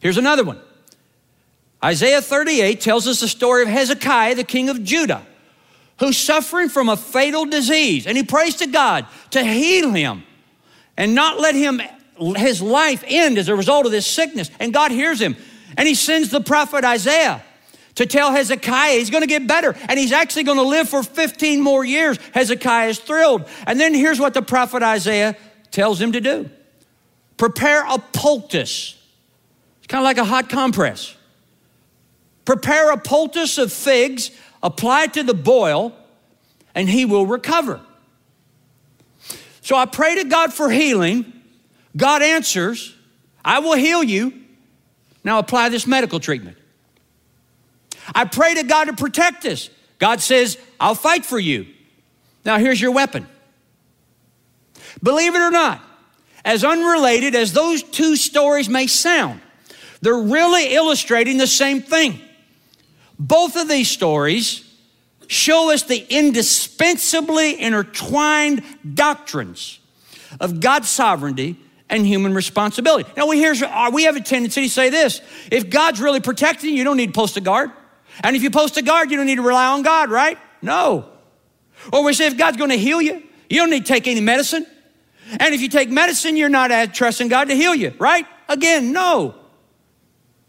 Here's 0.00 0.16
another 0.16 0.44
one. 0.44 0.60
Isaiah 1.84 2.20
38 2.20 2.80
tells 2.80 3.06
us 3.06 3.20
the 3.20 3.28
story 3.28 3.62
of 3.62 3.68
Hezekiah, 3.68 4.34
the 4.34 4.44
king 4.44 4.68
of 4.68 4.82
Judah, 4.82 5.24
who's 6.00 6.16
suffering 6.16 6.68
from 6.68 6.88
a 6.88 6.96
fatal 6.96 7.44
disease. 7.44 8.06
And 8.06 8.16
he 8.16 8.24
prays 8.24 8.56
to 8.56 8.66
God 8.66 9.06
to 9.30 9.44
heal 9.44 9.92
him 9.92 10.24
and 10.96 11.14
not 11.14 11.38
let 11.38 11.54
him 11.54 11.80
his 12.36 12.60
life 12.60 13.04
end 13.06 13.38
as 13.38 13.48
a 13.48 13.54
result 13.54 13.86
of 13.86 13.92
this 13.92 14.06
sickness. 14.06 14.50
And 14.58 14.72
God 14.72 14.90
hears 14.90 15.20
him. 15.20 15.36
And 15.76 15.86
he 15.86 15.94
sends 15.94 16.30
the 16.30 16.40
prophet 16.40 16.84
Isaiah 16.84 17.42
to 17.96 18.06
tell 18.06 18.32
Hezekiah 18.32 18.98
he's 18.98 19.10
going 19.10 19.22
to 19.22 19.28
get 19.28 19.46
better 19.46 19.74
and 19.88 19.98
he's 19.98 20.12
actually 20.12 20.44
going 20.44 20.58
to 20.58 20.64
live 20.64 20.88
for 20.88 21.02
15 21.02 21.60
more 21.60 21.84
years. 21.84 22.18
Hezekiah 22.32 22.90
is 22.90 22.98
thrilled. 23.00 23.48
And 23.66 23.78
then 23.78 23.92
here's 23.92 24.20
what 24.20 24.34
the 24.34 24.42
prophet 24.42 24.82
Isaiah 24.82 25.36
tells 25.70 26.00
him 26.00 26.12
to 26.12 26.20
do 26.20 26.48
prepare 27.36 27.84
a 27.86 27.98
poultice. 27.98 28.96
It's 29.78 29.86
kind 29.86 30.00
of 30.00 30.04
like 30.04 30.18
a 30.18 30.24
hot 30.24 30.48
compress. 30.48 31.16
Prepare 32.44 32.92
a 32.92 32.96
poultice 32.96 33.58
of 33.58 33.72
figs, 33.72 34.30
apply 34.62 35.04
it 35.04 35.14
to 35.14 35.22
the 35.22 35.34
boil, 35.34 35.92
and 36.74 36.88
he 36.88 37.04
will 37.04 37.26
recover. 37.26 37.80
So 39.60 39.76
I 39.76 39.86
pray 39.86 40.14
to 40.14 40.24
God 40.24 40.52
for 40.52 40.70
healing. 40.70 41.32
God 41.96 42.22
answers, 42.22 42.96
I 43.44 43.58
will 43.58 43.74
heal 43.74 44.02
you. 44.02 44.32
Now 45.28 45.38
apply 45.38 45.68
this 45.68 45.86
medical 45.86 46.20
treatment. 46.20 46.56
I 48.14 48.24
pray 48.24 48.54
to 48.54 48.62
God 48.62 48.86
to 48.86 48.94
protect 48.94 49.44
us. 49.44 49.68
God 49.98 50.22
says, 50.22 50.56
I'll 50.80 50.94
fight 50.94 51.26
for 51.26 51.38
you. 51.38 51.66
Now 52.46 52.56
here's 52.56 52.80
your 52.80 52.92
weapon. 52.92 53.28
Believe 55.02 55.34
it 55.34 55.40
or 55.40 55.50
not, 55.50 55.82
as 56.46 56.64
unrelated 56.64 57.34
as 57.34 57.52
those 57.52 57.82
two 57.82 58.16
stories 58.16 58.70
may 58.70 58.86
sound, 58.86 59.42
they're 60.00 60.16
really 60.16 60.72
illustrating 60.72 61.36
the 61.36 61.46
same 61.46 61.82
thing. 61.82 62.18
Both 63.18 63.56
of 63.56 63.68
these 63.68 63.90
stories 63.90 64.64
show 65.26 65.70
us 65.70 65.82
the 65.82 66.06
indispensably 66.08 67.60
intertwined 67.60 68.62
doctrines 68.94 69.78
of 70.40 70.60
God's 70.60 70.88
sovereignty 70.88 71.58
and 71.90 72.06
human 72.06 72.34
responsibility. 72.34 73.08
Now, 73.16 73.26
we, 73.26 73.38
hear, 73.38 73.54
uh, 73.64 73.90
we 73.92 74.04
have 74.04 74.16
a 74.16 74.20
tendency 74.20 74.64
to 74.64 74.68
say 74.68 74.90
this 74.90 75.20
if 75.50 75.70
God's 75.70 76.00
really 76.00 76.20
protecting 76.20 76.70
you, 76.70 76.76
you 76.76 76.84
don't 76.84 76.96
need 76.96 77.08
to 77.08 77.12
post 77.12 77.36
a 77.36 77.40
guard. 77.40 77.70
And 78.22 78.36
if 78.36 78.42
you 78.42 78.50
post 78.50 78.76
a 78.76 78.82
guard, 78.82 79.10
you 79.10 79.16
don't 79.16 79.26
need 79.26 79.36
to 79.36 79.42
rely 79.42 79.66
on 79.66 79.82
God, 79.82 80.10
right? 80.10 80.38
No. 80.60 81.08
Or 81.92 82.04
we 82.04 82.12
say 82.12 82.26
if 82.26 82.36
God's 82.36 82.56
going 82.56 82.70
to 82.70 82.78
heal 82.78 83.00
you, 83.00 83.22
you 83.48 83.58
don't 83.58 83.70
need 83.70 83.86
to 83.86 83.92
take 83.92 84.06
any 84.06 84.20
medicine. 84.20 84.66
And 85.38 85.54
if 85.54 85.60
you 85.60 85.68
take 85.68 85.90
medicine, 85.90 86.36
you're 86.36 86.48
not 86.48 86.94
trusting 86.94 87.28
God 87.28 87.48
to 87.48 87.54
heal 87.54 87.74
you, 87.74 87.94
right? 87.98 88.26
Again, 88.48 88.92
no. 88.92 89.34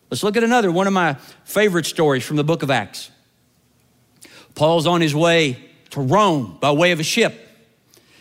Let's 0.09 0.23
look 0.23 0.37
at 0.37 0.43
another 0.43 0.71
one 0.71 0.87
of 0.87 0.93
my 0.93 1.15
favorite 1.43 1.85
stories 1.85 2.25
from 2.25 2.37
the 2.37 2.43
book 2.43 2.63
of 2.63 2.71
Acts. 2.71 3.11
Paul's 4.55 4.87
on 4.87 5.01
his 5.01 5.13
way 5.13 5.69
to 5.91 6.01
Rome 6.01 6.57
by 6.59 6.71
way 6.71 6.91
of 6.91 6.99
a 6.99 7.03
ship. 7.03 7.47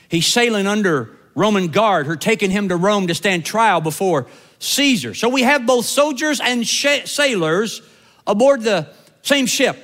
He's 0.09 0.27
sailing 0.27 0.67
under 0.67 1.18
Roman 1.39 1.69
guard 1.69 2.07
who 2.07 2.13
are 2.13 2.17
taking 2.17 2.51
him 2.51 2.69
to 2.69 2.77
Rome 2.77 3.07
to 3.07 3.15
stand 3.15 3.45
trial 3.45 3.81
before 3.81 4.27
Caesar. 4.59 5.15
So 5.15 5.29
we 5.29 5.43
have 5.43 5.67
both 5.67 5.87
soldiers 5.87 6.41
and 6.41 6.67
sh- 6.67 7.05
sailors 7.05 7.81
aboard 8.27 8.63
the 8.63 8.89
same 9.23 9.47
ship. 9.47 9.77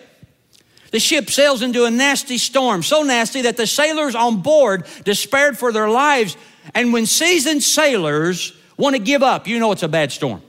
The 0.91 0.99
ship 0.99 1.31
sails 1.31 1.63
into 1.63 1.85
a 1.85 1.91
nasty 1.91 2.39
storm, 2.39 2.83
so 2.83 3.03
nasty 3.03 3.43
that 3.43 3.57
the 3.57 3.67
sailors 3.67 4.15
on 4.15 4.43
board 4.43 4.87
despaired 5.05 5.57
for 5.57 5.73
their 5.73 5.89
lives. 5.89 6.37
And 6.75 6.93
when 6.93 7.07
seasoned 7.07 7.63
sailors 7.63 8.53
want 8.77 8.97
to 8.97 9.03
give 9.03 9.23
up, 9.23 9.47
you 9.47 9.59
know 9.59 9.73
it's 9.73 9.83
a 9.83 9.89
bad 9.89 10.13
storm. 10.13 10.43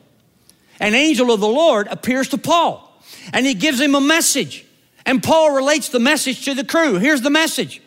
An 0.79 0.93
angel 0.93 1.31
of 1.31 1.39
the 1.39 1.47
Lord 1.47 1.87
appears 1.87 2.29
to 2.29 2.37
Paul 2.37 2.81
and 3.31 3.45
he 3.45 3.53
gives 3.53 3.79
him 3.79 3.95
a 3.95 4.01
message. 4.01 4.65
And 5.05 5.21
Paul 5.21 5.51
relates 5.51 5.89
the 5.89 5.99
message 5.99 6.45
to 6.45 6.55
the 6.55 6.63
crew. 6.63 6.97
Here's 6.97 7.21
the 7.21 7.29
message 7.29 7.81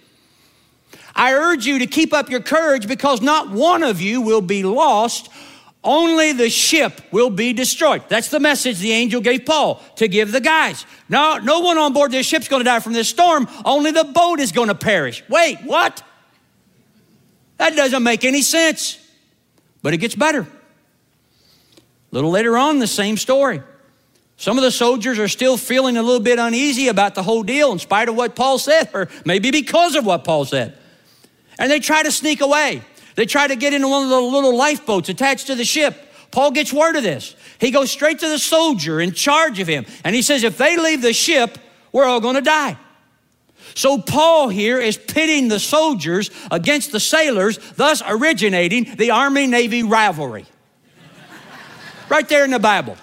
I 1.19 1.35
urge 1.35 1.67
you 1.67 1.81
to 1.81 1.87
keep 1.87 2.15
up 2.15 2.31
your 2.31 2.41
courage 2.41 2.87
because 2.87 3.21
not 3.21 3.51
one 3.51 3.83
of 3.83 4.01
you 4.01 4.21
will 4.21 4.41
be 4.41 4.63
lost, 4.63 5.29
only 5.83 6.33
the 6.33 6.49
ship 6.49 7.01
will 7.11 7.29
be 7.29 7.53
destroyed. 7.53 8.05
That's 8.09 8.29
the 8.29 8.39
message 8.39 8.79
the 8.79 8.93
angel 8.93 9.21
gave 9.21 9.45
Paul 9.45 9.83
to 9.97 10.07
give 10.07 10.31
the 10.31 10.41
guys. 10.41 10.87
No, 11.09 11.39
no 11.39 11.59
one 11.59 11.77
on 11.77 11.93
board 11.93 12.13
this 12.13 12.25
ship's 12.25 12.47
going 12.47 12.61
to 12.61 12.65
die 12.65 12.79
from 12.79 12.93
this 12.93 13.09
storm, 13.09 13.49
only 13.65 13.91
the 13.91 14.05
boat 14.05 14.39
is 14.39 14.53
going 14.53 14.69
to 14.69 14.77
perish. 14.77 15.25
Wait, 15.29 15.59
what? 15.65 16.05
That 17.57 17.75
doesn't 17.75 18.03
make 18.05 18.25
any 18.25 18.43
sense. 18.43 19.05
But 19.83 19.95
it 19.95 19.99
gets 19.99 20.15
better. 20.15 20.43
A 20.43 20.47
little 22.13 22.31
later 22.31 22.57
on, 22.57 22.79
the 22.79 22.87
same 22.87 23.17
story. 23.17 23.61
Some 24.37 24.57
of 24.57 24.63
the 24.63 24.71
soldiers 24.71 25.19
are 25.19 25.27
still 25.27 25.57
feeling 25.57 25.97
a 25.97 26.03
little 26.03 26.21
bit 26.21 26.39
uneasy 26.39 26.87
about 26.87 27.17
the 27.17 27.25
whole 27.25 27.43
deal 27.43 27.73
in 27.73 27.81
spite 27.81 28.09
of 28.09 28.15
what 28.15 28.37
Paul 28.37 28.59
said, 28.59 28.91
or 28.95 29.09
maybe 29.25 29.51
because 29.51 29.97
of 29.97 30.07
what 30.07 30.23
Paul 30.23 30.45
said. 30.45 30.78
And 31.59 31.71
they 31.71 31.81
try 31.81 32.03
to 32.03 32.13
sneak 32.13 32.41
away. 32.41 32.83
They 33.15 33.27
try 33.27 33.47
to 33.49 33.57
get 33.57 33.75
into 33.75 33.89
one 33.89 34.05
of 34.05 34.11
the 34.11 34.21
little 34.21 34.57
lifeboats 34.57 35.09
attached 35.09 35.49
to 35.49 35.55
the 35.55 35.65
ship. 35.65 35.97
Paul 36.31 36.53
gets 36.53 36.73
word 36.73 36.97
of 36.97 37.03
this. 37.03 37.35
He 37.59 37.71
goes 37.71 37.91
straight 37.91 38.21
to 38.21 38.29
the 38.29 38.39
soldier 38.39 39.01
in 39.01 39.13
charge 39.13 39.59
of 39.59 39.67
him, 39.67 39.87
and 40.05 40.15
he 40.15 40.23
says, 40.23 40.45
If 40.45 40.57
they 40.57 40.77
leave 40.77 41.03
the 41.03 41.13
ship, 41.13 41.59
we're 41.91 42.05
all 42.05 42.21
going 42.21 42.37
to 42.37 42.41
die. 42.41 42.79
So, 43.75 44.01
Paul 44.01 44.49
here 44.49 44.79
is 44.79 44.97
pitting 44.97 45.49
the 45.49 45.59
soldiers 45.59 46.31
against 46.51 46.93
the 46.93 47.01
sailors, 47.01 47.59
thus 47.75 48.03
originating 48.07 48.97
the 48.97 49.11
Army 49.11 49.47
Navy 49.47 49.83
rivalry. 49.83 50.47
right 52.09 52.29
there 52.29 52.45
in 52.45 52.51
the 52.51 52.59
Bible. 52.59 52.97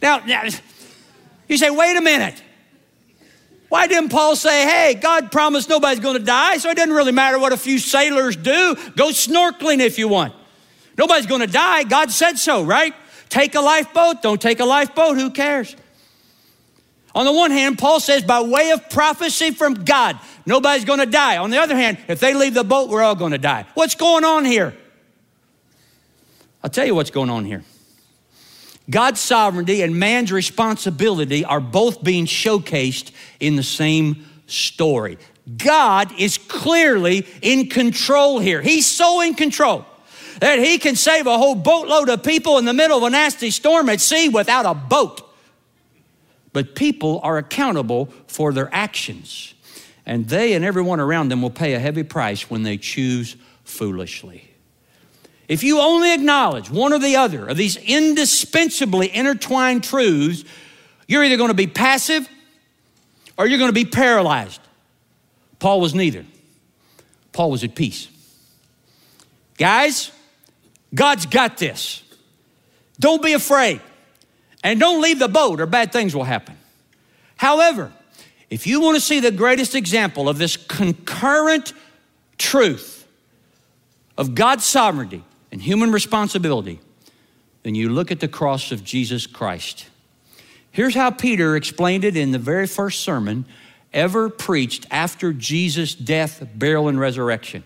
Now, 0.00 0.18
now, 0.18 0.44
you 1.48 1.56
say, 1.56 1.70
wait 1.70 1.96
a 1.96 2.00
minute. 2.00 2.41
Why 3.72 3.86
didn't 3.86 4.10
Paul 4.10 4.36
say, 4.36 4.66
hey, 4.66 4.92
God 4.92 5.32
promised 5.32 5.70
nobody's 5.70 5.98
going 5.98 6.18
to 6.18 6.22
die, 6.22 6.58
so 6.58 6.68
it 6.68 6.76
doesn't 6.76 6.92
really 6.92 7.10
matter 7.10 7.38
what 7.38 7.54
a 7.54 7.56
few 7.56 7.78
sailors 7.78 8.36
do? 8.36 8.76
Go 8.96 9.08
snorkeling 9.08 9.78
if 9.78 9.98
you 9.98 10.08
want. 10.08 10.34
Nobody's 10.98 11.24
going 11.24 11.40
to 11.40 11.46
die. 11.46 11.84
God 11.84 12.10
said 12.10 12.38
so, 12.38 12.64
right? 12.64 12.94
Take 13.30 13.54
a 13.54 13.62
lifeboat, 13.62 14.20
don't 14.20 14.42
take 14.42 14.60
a 14.60 14.66
lifeboat, 14.66 15.16
who 15.16 15.30
cares? 15.30 15.74
On 17.14 17.24
the 17.24 17.32
one 17.32 17.50
hand, 17.50 17.78
Paul 17.78 17.98
says, 17.98 18.22
by 18.22 18.42
way 18.42 18.72
of 18.72 18.90
prophecy 18.90 19.52
from 19.52 19.72
God, 19.72 20.18
nobody's 20.44 20.84
going 20.84 21.00
to 21.00 21.06
die. 21.06 21.38
On 21.38 21.48
the 21.48 21.56
other 21.56 21.74
hand, 21.74 21.96
if 22.08 22.20
they 22.20 22.34
leave 22.34 22.52
the 22.52 22.64
boat, 22.64 22.90
we're 22.90 23.02
all 23.02 23.14
going 23.14 23.32
to 23.32 23.38
die. 23.38 23.64
What's 23.72 23.94
going 23.94 24.22
on 24.22 24.44
here? 24.44 24.76
I'll 26.62 26.68
tell 26.68 26.84
you 26.84 26.94
what's 26.94 27.10
going 27.10 27.30
on 27.30 27.46
here. 27.46 27.64
God's 28.90 29.20
sovereignty 29.20 29.82
and 29.82 29.96
man's 29.96 30.32
responsibility 30.32 31.44
are 31.44 31.60
both 31.60 32.02
being 32.02 32.26
showcased 32.26 33.12
in 33.40 33.56
the 33.56 33.62
same 33.62 34.26
story. 34.46 35.18
God 35.56 36.12
is 36.18 36.38
clearly 36.38 37.26
in 37.40 37.68
control 37.68 38.38
here. 38.38 38.60
He's 38.60 38.86
so 38.86 39.20
in 39.20 39.34
control 39.34 39.86
that 40.40 40.58
he 40.58 40.78
can 40.78 40.96
save 40.96 41.26
a 41.26 41.38
whole 41.38 41.54
boatload 41.54 42.08
of 42.08 42.22
people 42.22 42.58
in 42.58 42.64
the 42.64 42.72
middle 42.72 42.98
of 42.98 43.04
a 43.04 43.10
nasty 43.10 43.50
storm 43.50 43.88
at 43.88 44.00
sea 44.00 44.28
without 44.28 44.66
a 44.66 44.74
boat. 44.74 45.28
But 46.52 46.74
people 46.74 47.20
are 47.22 47.38
accountable 47.38 48.06
for 48.26 48.52
their 48.52 48.68
actions, 48.74 49.54
and 50.04 50.28
they 50.28 50.52
and 50.52 50.64
everyone 50.64 51.00
around 51.00 51.28
them 51.28 51.40
will 51.40 51.50
pay 51.50 51.74
a 51.74 51.78
heavy 51.78 52.02
price 52.02 52.50
when 52.50 52.62
they 52.62 52.76
choose 52.76 53.36
foolishly. 53.64 54.51
If 55.48 55.62
you 55.62 55.80
only 55.80 56.14
acknowledge 56.14 56.70
one 56.70 56.92
or 56.92 56.98
the 56.98 57.16
other 57.16 57.46
of 57.46 57.56
these 57.56 57.76
indispensably 57.76 59.14
intertwined 59.14 59.84
truths, 59.84 60.44
you're 61.06 61.24
either 61.24 61.36
going 61.36 61.50
to 61.50 61.54
be 61.54 61.66
passive 61.66 62.28
or 63.36 63.46
you're 63.46 63.58
going 63.58 63.68
to 63.68 63.74
be 63.74 63.84
paralyzed. 63.84 64.60
Paul 65.58 65.80
was 65.80 65.94
neither. 65.94 66.24
Paul 67.32 67.50
was 67.50 67.64
at 67.64 67.74
peace. 67.74 68.08
Guys, 69.58 70.10
God's 70.94 71.26
got 71.26 71.58
this. 71.58 72.02
Don't 72.98 73.22
be 73.22 73.32
afraid. 73.32 73.80
And 74.64 74.78
don't 74.78 75.02
leave 75.02 75.18
the 75.18 75.28
boat 75.28 75.60
or 75.60 75.66
bad 75.66 75.92
things 75.92 76.14
will 76.14 76.24
happen. 76.24 76.56
However, 77.36 77.92
if 78.48 78.66
you 78.66 78.80
want 78.80 78.96
to 78.96 79.00
see 79.00 79.18
the 79.18 79.30
greatest 79.30 79.74
example 79.74 80.28
of 80.28 80.38
this 80.38 80.56
concurrent 80.56 81.72
truth 82.38 83.06
of 84.16 84.34
God's 84.34 84.64
sovereignty, 84.64 85.24
and 85.52 85.62
human 85.62 85.92
responsibility, 85.92 86.80
then 87.62 87.76
you 87.76 87.90
look 87.90 88.10
at 88.10 88.18
the 88.18 88.26
cross 88.26 88.72
of 88.72 88.82
Jesus 88.82 89.26
Christ. 89.26 89.86
Here's 90.72 90.94
how 90.94 91.10
Peter 91.10 91.54
explained 91.54 92.04
it 92.04 92.16
in 92.16 92.32
the 92.32 92.38
very 92.38 92.66
first 92.66 93.00
sermon 93.00 93.44
ever 93.92 94.30
preached 94.30 94.86
after 94.90 95.32
Jesus' 95.32 95.94
death, 95.94 96.44
burial, 96.54 96.88
and 96.88 96.98
resurrection. 96.98 97.62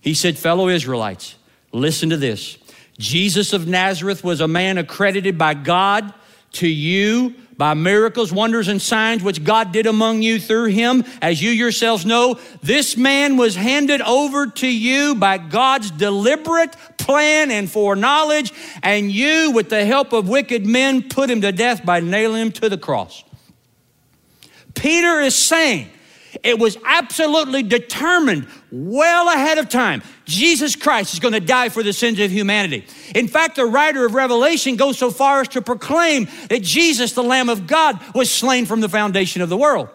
He 0.00 0.14
said, 0.14 0.38
Fellow 0.38 0.68
Israelites, 0.68 1.34
listen 1.72 2.08
to 2.10 2.16
this. 2.16 2.56
Jesus 2.98 3.52
of 3.52 3.66
Nazareth 3.66 4.22
was 4.22 4.40
a 4.40 4.48
man 4.48 4.78
accredited 4.78 5.36
by 5.36 5.54
God 5.54 6.14
to 6.52 6.68
you 6.68 7.34
by 7.60 7.74
miracles, 7.74 8.32
wonders, 8.32 8.68
and 8.68 8.80
signs 8.80 9.22
which 9.22 9.44
God 9.44 9.70
did 9.70 9.84
among 9.84 10.22
you 10.22 10.40
through 10.40 10.68
him, 10.68 11.04
as 11.20 11.42
you 11.42 11.50
yourselves 11.50 12.06
know. 12.06 12.40
This 12.62 12.96
man 12.96 13.36
was 13.36 13.54
handed 13.54 14.00
over 14.00 14.46
to 14.46 14.66
you 14.66 15.14
by 15.14 15.36
God's 15.36 15.90
deliberate 15.90 16.74
plan 16.96 17.50
and 17.50 17.70
foreknowledge, 17.70 18.54
and 18.82 19.12
you, 19.12 19.50
with 19.50 19.68
the 19.68 19.84
help 19.84 20.14
of 20.14 20.26
wicked 20.26 20.64
men, 20.64 21.02
put 21.10 21.28
him 21.28 21.42
to 21.42 21.52
death 21.52 21.84
by 21.84 22.00
nailing 22.00 22.46
him 22.46 22.52
to 22.52 22.70
the 22.70 22.78
cross. 22.78 23.24
Peter 24.74 25.20
is 25.20 25.34
saying, 25.34 25.90
it 26.42 26.58
was 26.58 26.76
absolutely 26.84 27.62
determined 27.62 28.46
well 28.70 29.28
ahead 29.28 29.58
of 29.58 29.68
time. 29.68 30.02
Jesus 30.24 30.76
Christ 30.76 31.12
is 31.12 31.20
going 31.20 31.34
to 31.34 31.40
die 31.40 31.68
for 31.68 31.82
the 31.82 31.92
sins 31.92 32.20
of 32.20 32.30
humanity. 32.30 32.86
In 33.14 33.28
fact, 33.28 33.56
the 33.56 33.66
writer 33.66 34.04
of 34.04 34.14
Revelation 34.14 34.76
goes 34.76 34.98
so 34.98 35.10
far 35.10 35.40
as 35.40 35.48
to 35.48 35.62
proclaim 35.62 36.28
that 36.48 36.62
Jesus, 36.62 37.12
the 37.12 37.22
Lamb 37.22 37.48
of 37.48 37.66
God, 37.66 38.00
was 38.14 38.30
slain 38.30 38.66
from 38.66 38.80
the 38.80 38.88
foundation 38.88 39.42
of 39.42 39.48
the 39.48 39.56
world. 39.56 39.88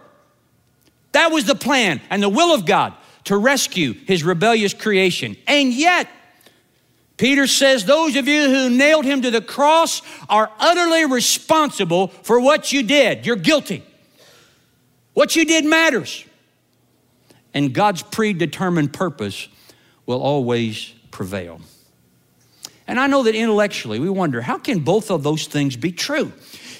That 1.13 1.32
was 1.32 1.45
the 1.45 1.56
plan 1.56 2.02
and 2.10 2.21
the 2.21 2.30
will 2.30 2.54
of 2.54 2.65
God 2.65 2.93
to 3.26 3.38
rescue 3.38 3.93
his 3.93 4.24
rebellious 4.24 4.74
creation. 4.74 5.38
And 5.48 5.74
yet, 5.74 6.10
Peter 7.17 7.48
says, 7.48 7.86
Those 7.86 8.15
of 8.15 8.28
you 8.28 8.50
who 8.50 8.69
nailed 8.69 9.06
him 9.06 9.21
to 9.21 9.32
the 9.32 9.41
cross 9.41 10.02
are 10.30 10.52
utterly 10.60 11.06
responsible 11.06 12.08
for 12.08 12.39
what 12.39 12.74
you 12.74 12.84
did. 12.84 13.26
You're 13.26 13.36
guilty. 13.36 13.84
What 15.15 15.36
you 15.36 15.45
did 15.45 15.65
matters 15.65 16.25
and 17.54 17.73
God's 17.73 18.04
predetermined 18.04 18.93
purpose 18.93 19.47
will 20.06 20.21
always 20.21 20.93
prevail. 21.10 21.62
And 22.86 22.99
I 22.99 23.08
know 23.08 23.23
that 23.23 23.34
intellectually 23.34 23.97
we 23.97 24.10
wonder 24.10 24.41
how 24.41 24.60
can 24.60 24.80
both 24.80 25.10
of 25.10 25.23
those 25.23 25.47
things 25.47 25.78
be 25.78 25.93
true? 25.93 26.32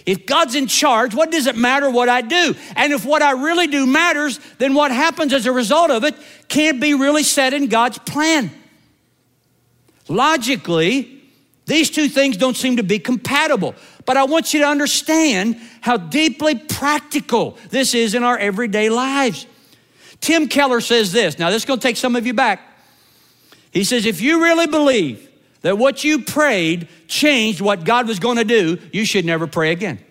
If 0.06 0.26
God's 0.28 0.54
in 0.54 0.68
charge, 0.68 1.16
what 1.16 1.32
does 1.32 1.48
it 1.48 1.56
matter 1.56 1.90
what 1.90 2.10
I 2.10 2.22
do? 2.22 2.54
And 2.76 2.92
if 2.92 3.06
what 3.06 3.22
I 3.22 3.32
really 3.32 3.68
do 3.68 3.88
matters, 3.88 4.40
then 4.60 4.74
what 4.74 4.92
happens 4.92 5.34
as 5.34 5.46
a 5.46 5.52
result 5.52 5.90
of 5.90 6.04
it 6.04 6.14
can't 6.50 6.80
be 6.80 6.94
really 6.94 7.24
set 7.24 7.54
in 7.54 7.68
God's 7.68 7.98
plan. 8.00 8.52
Logically, 10.10 11.24
these 11.66 11.90
two 11.90 12.10
things 12.10 12.38
don't 12.38 12.58
seem 12.58 12.78
to 12.78 12.84
be 12.84 13.00
compatible. 13.00 13.74
But 14.06 14.18
I 14.18 14.26
want 14.26 14.54
you 14.54 14.60
to 14.60 14.68
understand 14.68 15.60
how 15.86 15.98
deeply 15.98 16.56
practical 16.56 17.60
this 17.70 17.94
is 17.94 18.16
in 18.16 18.24
our 18.24 18.36
everyday 18.40 18.90
lives. 18.90 19.46
Tim 20.20 20.48
Keller 20.48 20.82
says 20.82 21.12
this. 21.12 21.38
Now, 21.38 21.52
this 21.52 21.62
is 21.62 21.66
going 21.66 21.80
to 21.80 21.88
take 21.88 21.96
some 21.96 22.16
of 22.16 22.26
you 22.26 22.34
back. 22.34 22.60
He 23.70 23.84
says, 23.84 24.08
if 24.08 24.20
you 24.20 24.42
really 24.42 24.66
believe 24.66 25.30
that 25.62 25.78
what 25.78 26.04
you 26.04 26.24
prayed 26.24 26.88
changed 27.08 27.62
what 27.62 27.84
God 27.84 28.08
was 28.08 28.18
going 28.18 28.38
to 28.38 28.44
do, 28.44 28.80
you 28.92 29.06
should 29.06 29.26
never 29.26 29.46
pray 29.46 29.72
again. 29.72 30.04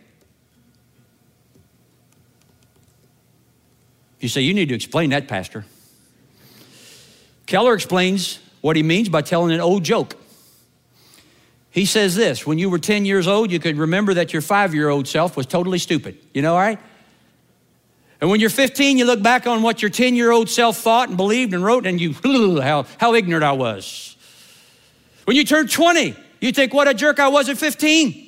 You 4.20 4.28
say, 4.28 4.42
you 4.42 4.54
need 4.54 4.68
to 4.68 4.76
explain 4.76 5.10
that, 5.10 5.26
Pastor. 5.26 5.64
Keller 7.46 7.74
explains 7.74 8.38
what 8.60 8.76
he 8.76 8.84
means 8.84 9.08
by 9.08 9.22
telling 9.22 9.50
an 9.50 9.60
old 9.60 9.82
joke. 9.82 10.14
He 11.74 11.86
says 11.86 12.14
this 12.14 12.46
when 12.46 12.56
you 12.56 12.70
were 12.70 12.78
10 12.78 13.04
years 13.04 13.26
old, 13.26 13.50
you 13.50 13.58
could 13.58 13.76
remember 13.76 14.14
that 14.14 14.32
your 14.32 14.42
five 14.42 14.76
year 14.76 14.88
old 14.88 15.08
self 15.08 15.36
was 15.36 15.44
totally 15.44 15.78
stupid. 15.78 16.16
You 16.32 16.40
know, 16.40 16.52
all 16.52 16.60
right? 16.60 16.78
And 18.20 18.30
when 18.30 18.38
you're 18.38 18.48
15, 18.48 18.96
you 18.96 19.04
look 19.04 19.20
back 19.20 19.48
on 19.48 19.60
what 19.60 19.82
your 19.82 19.90
10 19.90 20.14
year 20.14 20.30
old 20.30 20.48
self 20.48 20.76
thought 20.76 21.08
and 21.08 21.16
believed 21.16 21.52
and 21.52 21.64
wrote, 21.64 21.84
and 21.84 22.00
you, 22.00 22.60
how, 22.60 22.86
how 22.98 23.14
ignorant 23.14 23.42
I 23.42 23.52
was. 23.52 24.16
When 25.24 25.36
you 25.36 25.42
turn 25.42 25.66
20, 25.66 26.14
you 26.40 26.52
think, 26.52 26.72
what 26.72 26.86
a 26.86 26.94
jerk 26.94 27.18
I 27.18 27.26
was 27.26 27.48
at 27.48 27.58
15. 27.58 28.20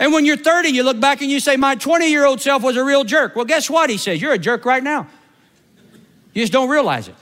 And 0.00 0.12
when 0.12 0.26
you're 0.26 0.36
30, 0.36 0.70
you 0.70 0.82
look 0.82 0.98
back 0.98 1.22
and 1.22 1.30
you 1.30 1.38
say, 1.38 1.54
my 1.56 1.76
20 1.76 2.10
year 2.10 2.26
old 2.26 2.40
self 2.40 2.64
was 2.64 2.76
a 2.76 2.82
real 2.82 3.04
jerk. 3.04 3.36
Well, 3.36 3.44
guess 3.44 3.70
what? 3.70 3.88
He 3.88 3.98
says, 3.98 4.20
you're 4.20 4.32
a 4.32 4.38
jerk 4.38 4.64
right 4.64 4.82
now. 4.82 5.06
You 6.34 6.42
just 6.42 6.52
don't 6.52 6.68
realize 6.68 7.06
it. 7.06 7.14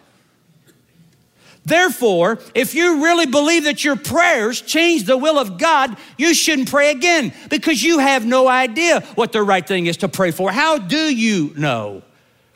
Therefore, 1.70 2.40
if 2.52 2.74
you 2.74 3.04
really 3.04 3.26
believe 3.26 3.62
that 3.62 3.84
your 3.84 3.94
prayers 3.94 4.60
change 4.60 5.04
the 5.04 5.16
will 5.16 5.38
of 5.38 5.56
God, 5.56 5.96
you 6.18 6.34
shouldn't 6.34 6.68
pray 6.68 6.90
again 6.90 7.32
because 7.48 7.80
you 7.80 8.00
have 8.00 8.26
no 8.26 8.48
idea 8.48 9.02
what 9.14 9.30
the 9.30 9.40
right 9.40 9.64
thing 9.64 9.86
is 9.86 9.98
to 9.98 10.08
pray 10.08 10.32
for. 10.32 10.50
How 10.50 10.78
do 10.78 10.98
you 10.98 11.52
know? 11.56 12.02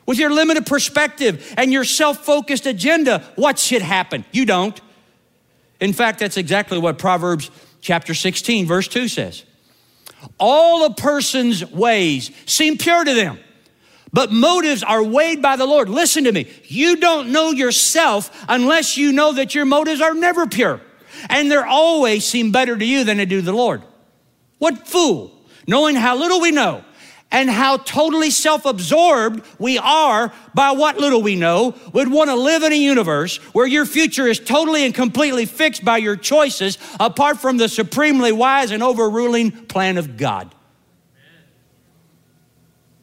With 0.05 0.19
your 0.19 0.31
limited 0.31 0.65
perspective 0.65 1.53
and 1.55 1.71
your 1.71 1.85
self 1.85 2.25
focused 2.25 2.65
agenda, 2.65 3.23
what 3.37 3.57
should 3.57 3.81
happen? 3.81 4.25
You 4.33 4.45
don't. 4.45 4.79
In 5.79 5.93
fact, 5.93 6.19
that's 6.19 6.35
exactly 6.35 6.77
what 6.77 6.97
Proverbs 6.97 7.49
chapter 7.79 8.13
16, 8.13 8.65
verse 8.65 8.89
2 8.89 9.07
says. 9.07 9.45
All 10.37 10.85
a 10.85 10.93
person's 10.93 11.65
ways 11.71 12.31
seem 12.45 12.77
pure 12.77 13.05
to 13.05 13.13
them 13.13 13.39
but 14.15 14.31
motives 14.31 14.81
are 14.81 15.03
weighed 15.03 15.41
by 15.41 15.57
the 15.57 15.65
Lord. 15.65 15.89
Listen 15.89 16.23
to 16.23 16.31
me. 16.31 16.47
You 16.63 16.95
don't 16.95 17.33
know 17.33 17.51
yourself 17.51 18.45
unless 18.47 18.95
you 18.95 19.11
know 19.11 19.33
that 19.33 19.53
your 19.53 19.65
motives 19.65 19.99
are 19.99 20.13
never 20.13 20.47
pure. 20.47 20.79
And 21.29 21.51
they're 21.51 21.67
always 21.67 22.23
seem 22.23 22.53
better 22.53 22.77
to 22.77 22.85
you 22.85 23.03
than 23.03 23.17
they 23.17 23.25
do 23.25 23.41
the 23.41 23.51
Lord. 23.51 23.83
What 24.57 24.87
fool, 24.87 25.37
knowing 25.67 25.97
how 25.97 26.15
little 26.15 26.39
we 26.39 26.51
know 26.51 26.85
and 27.29 27.49
how 27.49 27.75
totally 27.75 28.29
self 28.29 28.63
absorbed 28.63 29.45
we 29.59 29.77
are 29.79 30.31
by 30.53 30.71
what 30.71 30.97
little 30.97 31.21
we 31.21 31.35
know, 31.35 31.75
would 31.91 32.09
want 32.09 32.29
to 32.29 32.37
live 32.37 32.63
in 32.63 32.71
a 32.71 32.77
universe 32.77 33.35
where 33.51 33.67
your 33.67 33.85
future 33.85 34.27
is 34.27 34.39
totally 34.39 34.85
and 34.85 34.95
completely 34.95 35.45
fixed 35.45 35.83
by 35.83 35.97
your 35.97 36.15
choices 36.15 36.77
apart 37.01 37.37
from 37.37 37.57
the 37.57 37.67
supremely 37.67 38.31
wise 38.31 38.71
and 38.71 38.81
overruling 38.81 39.51
plan 39.51 39.97
of 39.97 40.15
God. 40.15 40.55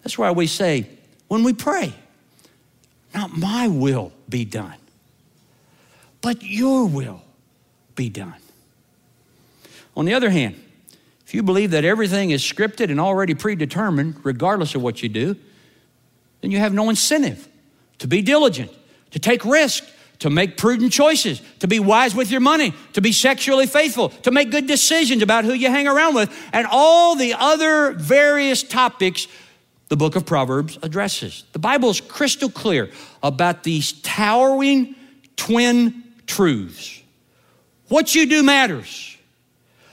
That's 0.03 0.17
why 0.17 0.31
we 0.31 0.47
say, 0.47 0.89
when 1.33 1.45
we 1.45 1.55
pray. 1.55 1.95
Not 3.15 3.35
my 3.35 3.67
will 3.67 4.13
be 4.29 4.45
done, 4.45 4.77
but 6.21 6.43
your 6.43 6.85
will 6.85 7.23
be 7.95 8.11
done. 8.11 8.35
On 9.97 10.05
the 10.05 10.13
other 10.13 10.29
hand, 10.29 10.63
if 11.27 11.33
you 11.33 11.43
believe 11.43 11.71
that 11.71 11.87
everything 11.87 12.33
is 12.33 12.43
scripted 12.43 12.91
and 12.91 13.01
already 13.01 13.33
predetermined, 13.33 14.17
regardless 14.23 14.75
of 14.75 14.83
what 14.83 15.03
you 15.03 15.09
do, 15.09 15.35
then 16.43 16.51
you 16.51 16.59
have 16.59 16.75
no 16.75 16.91
incentive 16.91 17.49
to 18.01 18.07
be 18.07 18.21
diligent, 18.21 18.71
to 19.13 19.19
take 19.19 19.43
risk, 19.47 19.85
to 20.19 20.29
make 20.29 20.59
prudent 20.59 20.93
choices, 20.93 21.41
to 21.61 21.67
be 21.67 21.81
wise 21.81 22.15
with 22.15 22.31
your 22.31 22.43
money, 22.43 22.75
to 22.93 23.01
be 23.01 23.11
sexually 23.11 23.67
faithful, 23.67 24.11
to 24.11 24.31
make 24.31 24.51
good 24.51 24.67
decisions 24.67 25.23
about 25.23 25.47
who 25.47 25.55
you 25.55 25.69
hang 25.69 25.89
around 25.89 26.15
with, 26.15 26.31
and 26.53 26.67
all 26.71 27.17
the 27.17 27.33
other 27.33 27.93
various 27.93 28.63
topics 28.63 29.29
the 29.93 29.97
book 29.97 30.17
of 30.17 30.25
Proverbs 30.25 30.79
addresses. 30.83 31.45
The 31.53 31.59
Bible 31.59 31.91
is 31.91 32.01
crystal 32.01 32.49
clear 32.49 32.89
about 33.23 33.63
these 33.63 33.93
towering 34.01 34.95
twin 35.37 36.03
truths. 36.27 37.03
What 37.89 38.15
you 38.15 38.25
do 38.25 38.43
matters. 38.43 39.19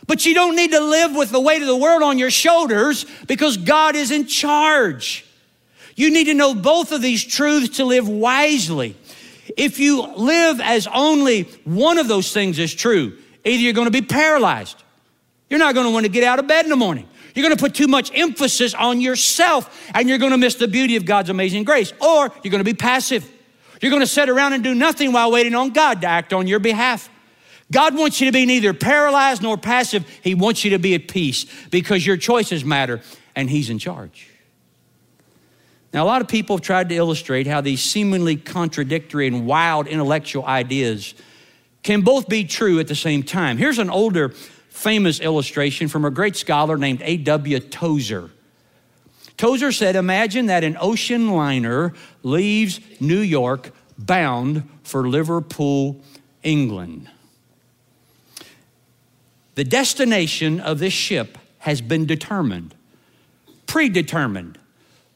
But 0.08 0.26
you 0.26 0.34
don't 0.34 0.56
need 0.56 0.72
to 0.72 0.80
live 0.80 1.18
with 1.18 1.32
the 1.32 1.42
weight 1.42 1.62
of 1.62 1.68
the 1.68 1.76
world 1.76 2.02
on 2.02 2.18
your 2.18 2.32
shoulders 2.32 3.06
because 3.28 3.58
God 3.58 3.98
is 3.98 4.10
in 4.12 4.26
charge. 4.26 5.26
You 5.98 6.12
need 6.12 6.28
to 6.28 6.34
know 6.34 6.56
both 6.56 6.94
of 6.94 7.02
these 7.02 7.22
truths 7.22 7.76
to 7.76 7.84
live 7.84 8.08
wisely. 8.08 8.96
If 9.58 9.80
you 9.80 10.02
live 10.16 10.62
as 10.62 10.88
only 10.88 11.42
one 11.66 11.98
of 11.98 12.08
those 12.08 12.32
things 12.32 12.58
is 12.58 12.74
true, 12.74 13.18
either 13.44 13.62
you're 13.62 13.74
going 13.74 13.92
to 13.92 13.92
be 13.92 14.02
paralyzed, 14.02 14.82
you're 15.50 15.60
not 15.60 15.74
going 15.74 15.88
to 15.88 15.92
want 15.92 16.06
to 16.06 16.10
get 16.10 16.24
out 16.24 16.40
of 16.40 16.48
bed 16.48 16.64
in 16.64 16.70
the 16.70 16.78
morning. 16.78 17.10
You're 17.40 17.48
going 17.48 17.58
to 17.58 17.64
put 17.64 17.74
too 17.74 17.88
much 17.88 18.12
emphasis 18.14 18.74
on 18.74 19.00
yourself 19.00 19.90
and 19.96 20.10
you're 20.10 20.18
going 20.18 20.34
to 20.34 20.38
miss 20.38 20.56
the 20.56 20.68
beauty 20.68 20.98
of 20.98 21.06
God's 21.06 21.30
amazing 21.30 21.64
grace. 21.64 21.94
Or 22.02 22.30
you're 22.44 22.52
going 22.52 22.60
to 22.60 22.66
be 22.66 22.74
passive. 22.74 23.32
You're 23.82 23.92
going 23.92 24.02
to 24.02 24.08
sit 24.08 24.28
around 24.28 24.52
and 24.52 24.62
do 24.62 24.76
nothing 24.76 25.14
while 25.14 25.32
waiting 25.32 25.56
on 25.56 25.70
God 25.70 26.02
to 26.02 26.08
act 26.08 26.34
on 26.34 26.48
your 26.48 26.60
behalf. 26.60 27.10
God 27.72 27.96
wants 27.96 28.20
you 28.20 28.26
to 28.28 28.34
be 28.34 28.46
neither 28.46 28.74
paralyzed 28.74 29.42
nor 29.42 29.58
passive. 29.58 30.06
He 30.22 30.36
wants 30.36 30.66
you 30.66 30.72
to 30.72 30.80
be 30.80 30.96
at 30.96 31.08
peace 31.08 31.46
because 31.70 32.06
your 32.06 32.18
choices 32.18 32.66
matter 32.66 33.00
and 33.38 33.50
He's 33.50 33.70
in 33.70 33.80
charge. 33.80 34.28
Now, 35.94 36.04
a 36.04 36.08
lot 36.08 36.22
of 36.22 36.28
people 36.28 36.58
have 36.58 36.62
tried 36.62 36.90
to 36.90 36.96
illustrate 36.96 37.48
how 37.48 37.62
these 37.62 37.82
seemingly 37.82 38.36
contradictory 38.36 39.28
and 39.28 39.48
wild 39.48 39.88
intellectual 39.88 40.44
ideas 40.44 41.14
can 41.84 42.02
both 42.02 42.28
be 42.28 42.44
true 42.44 42.82
at 42.82 42.90
the 42.90 42.96
same 42.96 43.24
time. 43.24 43.58
Here's 43.58 43.80
an 43.80 43.90
older 43.90 44.34
famous 44.80 45.20
illustration 45.20 45.88
from 45.88 46.06
a 46.06 46.10
great 46.10 46.36
scholar 46.36 46.78
named 46.78 47.02
A.W. 47.04 47.60
Tozer. 47.60 48.32
Tozer 49.38 49.72
said, 49.72 49.96
Imagine 49.96 50.48
that 50.48 50.64
an 50.64 50.78
ocean 50.80 51.30
liner 51.30 51.94
leaves 52.24 52.80
New 53.00 53.20
York 53.20 53.72
bound 53.98 54.68
for 54.84 55.08
Liverpool, 55.08 56.02
England. 56.44 57.10
The 59.56 59.64
destination 59.66 60.60
of 60.62 60.80
this 60.80 60.94
ship 60.94 61.38
has 61.60 61.82
been 61.82 62.06
determined, 62.06 62.74
predetermined 63.68 64.58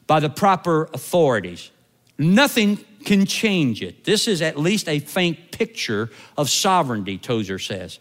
by 0.06 0.20
the 0.20 0.28
proper 0.28 0.84
authorities. 0.92 1.70
Nothing 2.18 2.78
can 3.04 3.24
change 3.24 3.82
it. 3.82 4.04
This 4.04 4.28
is 4.28 4.42
at 4.42 4.58
least 4.58 4.88
a 4.88 4.98
faint 4.98 5.50
picture 5.50 6.10
of 6.36 6.50
sovereignty, 6.50 7.16
Tozer 7.16 7.58
says. 7.58 7.98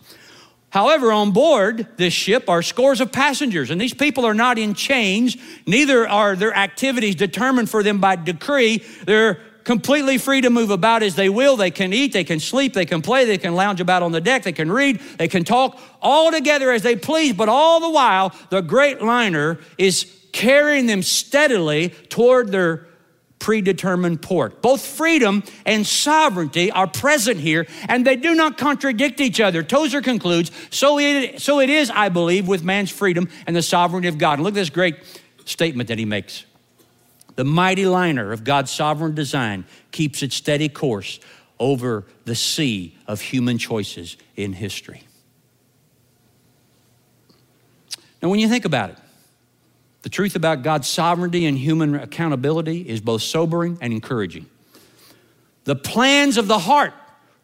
However, 0.74 1.12
on 1.12 1.30
board 1.30 1.86
this 1.98 2.16
ship 2.16 2.50
are 2.50 2.64
scores 2.64 3.00
of 3.00 3.12
passengers, 3.12 3.70
and 3.70 3.80
these 3.80 3.94
people 3.94 4.26
are 4.26 4.34
not 4.34 4.58
in 4.58 4.74
chains, 4.74 5.38
neither 5.68 6.10
are 6.10 6.36
their 6.36 6.52
activities 6.52 7.14
determined 7.14 7.70
for 7.70 7.84
them 7.84 8.00
by 8.00 8.16
decree. 8.16 8.84
They're 9.06 9.36
completely 9.66 10.18
free 10.18 10.42
to 10.42 10.50
move 10.50 10.72
about 10.72 11.04
as 11.04 11.14
they 11.14 11.30
will. 11.30 11.58
They 11.58 11.70
can 11.70 11.94
eat, 11.94 12.12
they 12.12 12.24
can 12.24 12.40
sleep, 12.40 12.74
they 12.74 12.88
can 12.88 13.04
play, 13.04 13.24
they 13.26 13.38
can 13.38 13.54
lounge 13.54 13.82
about 13.82 14.02
on 14.02 14.12
the 14.12 14.20
deck, 14.20 14.42
they 14.42 14.52
can 14.52 14.72
read, 14.72 15.00
they 15.20 15.28
can 15.28 15.44
talk 15.44 15.80
all 16.02 16.32
together 16.32 16.72
as 16.72 16.82
they 16.82 16.96
please, 16.96 17.34
but 17.34 17.50
all 17.50 17.80
the 17.80 17.92
while, 17.92 18.34
the 18.50 18.62
great 18.62 19.00
liner 19.00 19.60
is 19.78 20.12
carrying 20.32 20.88
them 20.88 21.04
steadily 21.04 21.90
toward 22.10 22.52
their 22.52 22.88
predetermined 23.44 24.22
port. 24.22 24.62
Both 24.62 24.86
freedom 24.86 25.44
and 25.66 25.86
sovereignty 25.86 26.72
are 26.72 26.88
present 26.88 27.42
here, 27.42 27.68
and 27.90 28.08
they 28.08 28.16
do 28.16 28.34
not 28.34 28.58
contradict 28.58 29.20
each 29.20 29.42
other. 29.42 29.64
Tozer 29.64 30.02
concludes, 30.02 30.50
so 30.70 30.98
it, 30.98 31.42
so 31.42 31.60
it 31.60 31.70
is, 31.70 31.92
I 31.92 32.08
believe, 32.08 32.48
with 32.48 32.64
man's 32.64 32.90
freedom 32.90 33.28
and 33.46 33.54
the 33.54 33.62
sovereignty 33.62 34.08
of 34.08 34.18
God. 34.18 34.36
And 34.36 34.44
look 34.44 34.54
at 34.54 34.56
this 34.56 34.70
great 34.70 34.96
statement 35.44 35.90
that 35.90 36.00
he 36.00 36.06
makes. 36.06 36.46
The 37.36 37.44
mighty 37.44 37.86
liner 37.86 38.32
of 38.32 38.46
God's 38.46 38.72
sovereign 38.72 39.14
design 39.14 39.66
keeps 39.92 40.24
its 40.24 40.38
steady 40.38 40.70
course 40.70 41.20
over 41.60 42.06
the 42.24 42.36
sea 42.36 42.98
of 43.08 43.20
human 43.20 43.58
choices 43.58 44.16
in 44.38 44.54
history. 44.54 45.04
Now, 48.22 48.30
when 48.30 48.40
you 48.40 48.48
think 48.48 48.64
about 48.64 48.92
it, 48.92 48.98
the 50.04 50.10
truth 50.10 50.36
about 50.36 50.62
God's 50.64 50.88
sovereignty 50.88 51.46
and 51.46 51.58
human 51.58 51.96
accountability 51.96 52.82
is 52.82 53.02
both 53.02 53.22
sobering 53.22 53.78
and 53.82 53.92
encouraging. 53.92 54.46
The 55.64 55.76
plans 55.76 56.38
of 56.38 56.48
the 56.48 56.60
heart 56.60 56.94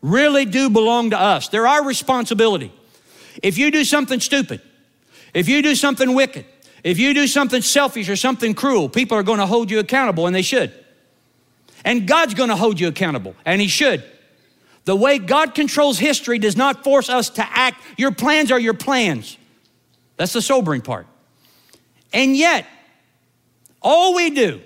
really 0.02 0.46
do 0.46 0.70
belong 0.70 1.12
to 1.12 1.20
us. 1.20 1.48
They're 1.48 1.68
our 1.68 1.86
responsibility. 1.86 2.72
If 3.42 3.58
you 3.58 3.72
do 3.72 3.86
something 3.86 4.20
stupid, 4.20 4.62
if 5.34 5.48
you 5.48 5.62
do 5.62 5.74
something 5.74 6.14
wicked, 6.14 6.46
if 6.84 7.00
you 7.00 7.14
do 7.14 7.28
something 7.28 7.62
selfish 7.62 8.10
or 8.10 8.18
something 8.18 8.54
cruel, 8.54 8.90
people 8.90 9.18
are 9.18 9.24
going 9.24 9.40
to 9.40 9.46
hold 9.46 9.72
you 9.72 9.80
accountable, 9.80 10.28
and 10.28 10.36
they 10.36 10.42
should. 10.42 10.74
And 11.86 12.08
God's 12.08 12.34
going 12.34 12.50
to 12.50 12.58
hold 12.58 12.78
you 12.78 12.90
accountable, 12.90 13.36
and 13.46 13.62
He 13.62 13.70
should. 13.70 14.04
The 14.84 14.98
way 14.98 15.18
God 15.18 15.56
controls 15.56 15.98
history 15.98 16.40
does 16.40 16.58
not 16.58 16.84
force 16.84 17.10
us 17.10 17.30
to 17.32 17.46
act. 17.48 17.82
Your 17.98 18.12
plans 18.12 18.52
are 18.52 18.60
your 18.60 18.74
plans. 18.74 19.38
That's 20.18 20.34
the 20.34 20.42
sobering 20.42 20.82
part. 20.82 21.08
And 22.14 22.36
yet, 22.36 22.66
all 23.82 24.16
we 24.16 24.30
do, 24.32 24.62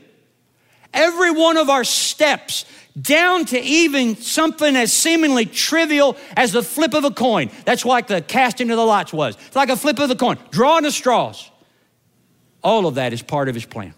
every 0.93 1.32
one 1.32 1.58
of 1.58 1.69
our 1.69 1.84
steps 1.84 2.65
down 2.99 3.45
to 3.45 3.60
even 3.60 4.15
something 4.15 4.75
as 4.75 4.93
seemingly 4.93 5.45
trivial 5.45 6.15
as 6.38 6.51
the 6.51 6.62
flip 6.62 6.93
of 6.93 7.03
a 7.03 7.12
coin. 7.12 7.49
That's 7.65 7.86
like 7.86 8.08
the 8.08 8.21
casting 8.21 8.69
of 8.69 8.77
the 8.77 8.86
lots 8.86 9.12
was. 9.12 9.36
It's 9.47 9.56
like 9.56 9.69
a 9.69 9.75
flip 9.75 9.99
of 9.99 10.10
the 10.10 10.15
coin, 10.15 10.38
drawing 10.51 10.84
the 10.84 10.91
straws. 10.91 11.49
All 12.63 12.86
of 12.86 12.95
that 12.95 13.12
is 13.13 13.21
part 13.21 13.49
of 13.49 13.56
his 13.56 13.65
plan. 13.65 13.93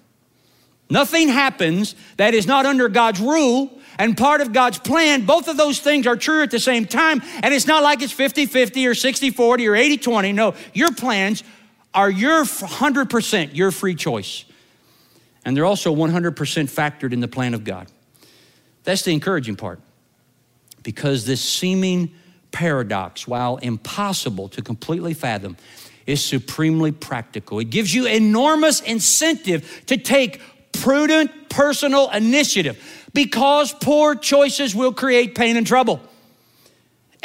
Nothing 0.90 1.30
happens 1.30 1.96
that 2.18 2.34
is 2.34 2.48
not 2.48 2.66
under 2.66 2.90
God's 2.90 3.20
rule 3.20 3.80
and 3.98 4.16
part 4.18 4.42
of 4.42 4.54
God's 4.54 4.78
plan. 4.78 5.26
Both 5.26 5.48
of 5.48 5.58
those 5.58 5.80
things 5.80 6.06
are 6.06 6.16
true 6.16 6.44
at 6.44 6.52
the 6.52 6.60
same 6.60 6.86
time. 6.86 7.22
And 7.42 7.54
it's 7.54 7.68
not 7.68 7.84
like 7.84 8.02
it's 8.02 8.14
50 8.14 8.46
50 8.46 8.86
or 8.88 8.94
60 8.94 9.32
40 9.32 9.68
or 9.68 9.76
80 9.76 9.98
20. 9.98 10.32
No, 10.32 10.54
your 10.74 10.92
plans 10.92 11.44
are 11.96 12.12
your 12.12 12.44
100%, 12.44 13.56
your 13.56 13.72
free 13.72 13.96
choice. 13.96 14.46
And 15.46 15.56
they're 15.56 15.66
also 15.66 15.96
100% 15.96 16.34
factored 16.36 17.14
in 17.14 17.22
the 17.22 17.28
plan 17.28 17.54
of 17.54 17.64
God. 17.64 17.88
That's 18.84 19.04
the 19.04 19.14
encouraging 19.14 19.56
part. 19.56 19.80
Because 20.84 21.26
this 21.26 21.42
seeming 21.42 22.14
paradox, 22.52 23.28
while 23.28 23.58
impossible 23.58 24.50
to 24.50 24.62
completely 24.62 25.14
fathom, 25.14 25.58
is 26.06 26.24
supremely 26.24 26.92
practical. 26.92 27.60
It 27.60 27.70
gives 27.72 27.94
you 27.94 28.06
enormous 28.06 28.82
incentive 28.82 29.84
to 29.88 29.98
take 29.98 30.42
prudent 30.72 31.50
personal 31.50 32.12
initiative 32.12 33.10
because 33.14 33.74
poor 33.74 34.14
choices 34.16 34.76
will 34.76 34.94
create 34.94 35.36
pain 35.36 35.58
and 35.58 35.66
trouble. 35.66 36.02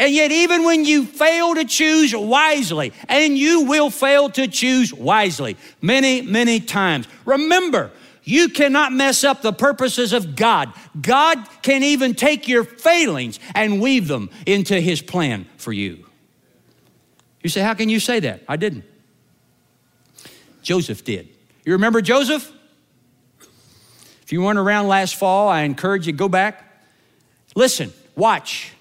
And 0.00 0.14
yet, 0.14 0.32
even 0.32 0.64
when 0.64 0.86
you 0.86 1.04
fail 1.04 1.54
to 1.54 1.66
choose 1.66 2.16
wisely, 2.16 2.94
and 3.06 3.36
you 3.36 3.64
will 3.64 3.90
fail 3.90 4.30
to 4.30 4.48
choose 4.48 4.94
wisely 4.94 5.58
many, 5.82 6.22
many 6.22 6.58
times, 6.58 7.06
remember, 7.26 7.90
you 8.24 8.48
cannot 8.48 8.94
mess 8.94 9.24
up 9.24 9.42
the 9.42 9.52
purposes 9.52 10.14
of 10.14 10.36
God. 10.36 10.72
God 10.98 11.46
can 11.60 11.82
even 11.82 12.14
take 12.14 12.48
your 12.48 12.64
failings 12.64 13.38
and 13.54 13.78
weave 13.78 14.08
them 14.08 14.30
into 14.46 14.80
His 14.80 15.02
plan 15.02 15.44
for 15.58 15.70
you. 15.70 16.06
You 17.42 17.50
say, 17.50 17.60
How 17.60 17.74
can 17.74 17.90
you 17.90 18.00
say 18.00 18.20
that? 18.20 18.40
I 18.48 18.56
didn't. 18.56 18.84
Joseph 20.62 21.04
did. 21.04 21.28
You 21.66 21.74
remember 21.74 22.00
Joseph? 22.00 22.50
If 24.22 24.32
you 24.32 24.40
weren't 24.40 24.58
around 24.58 24.88
last 24.88 25.16
fall, 25.16 25.50
I 25.50 25.62
encourage 25.62 26.06
you 26.06 26.14
go 26.14 26.28
back. 26.30 26.64
Listen, 27.54 27.92
watch 28.16 28.72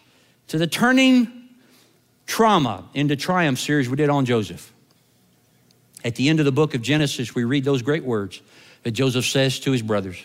to 0.50 0.58
the 0.58 0.68
turning 0.68 1.50
trauma 2.26 2.88
into 2.94 3.16
triumph 3.16 3.60
series 3.60 3.90
we 3.90 3.96
did 3.96 4.10
on 4.10 4.26
Joseph. 4.26 4.72
At 6.04 6.16
the 6.16 6.30
end 6.30 6.40
of 6.40 6.46
the 6.46 6.52
book 6.52 6.76
of 6.76 6.82
Genesis, 6.82 7.34
we 7.34 7.44
read 7.44 7.64
those 7.64 7.82
great 7.82 8.04
words 8.04 8.42
that 8.84 8.92
Joseph 8.92 9.26
says 9.26 9.60
to 9.62 9.72
his 9.72 9.82
brothers 9.82 10.22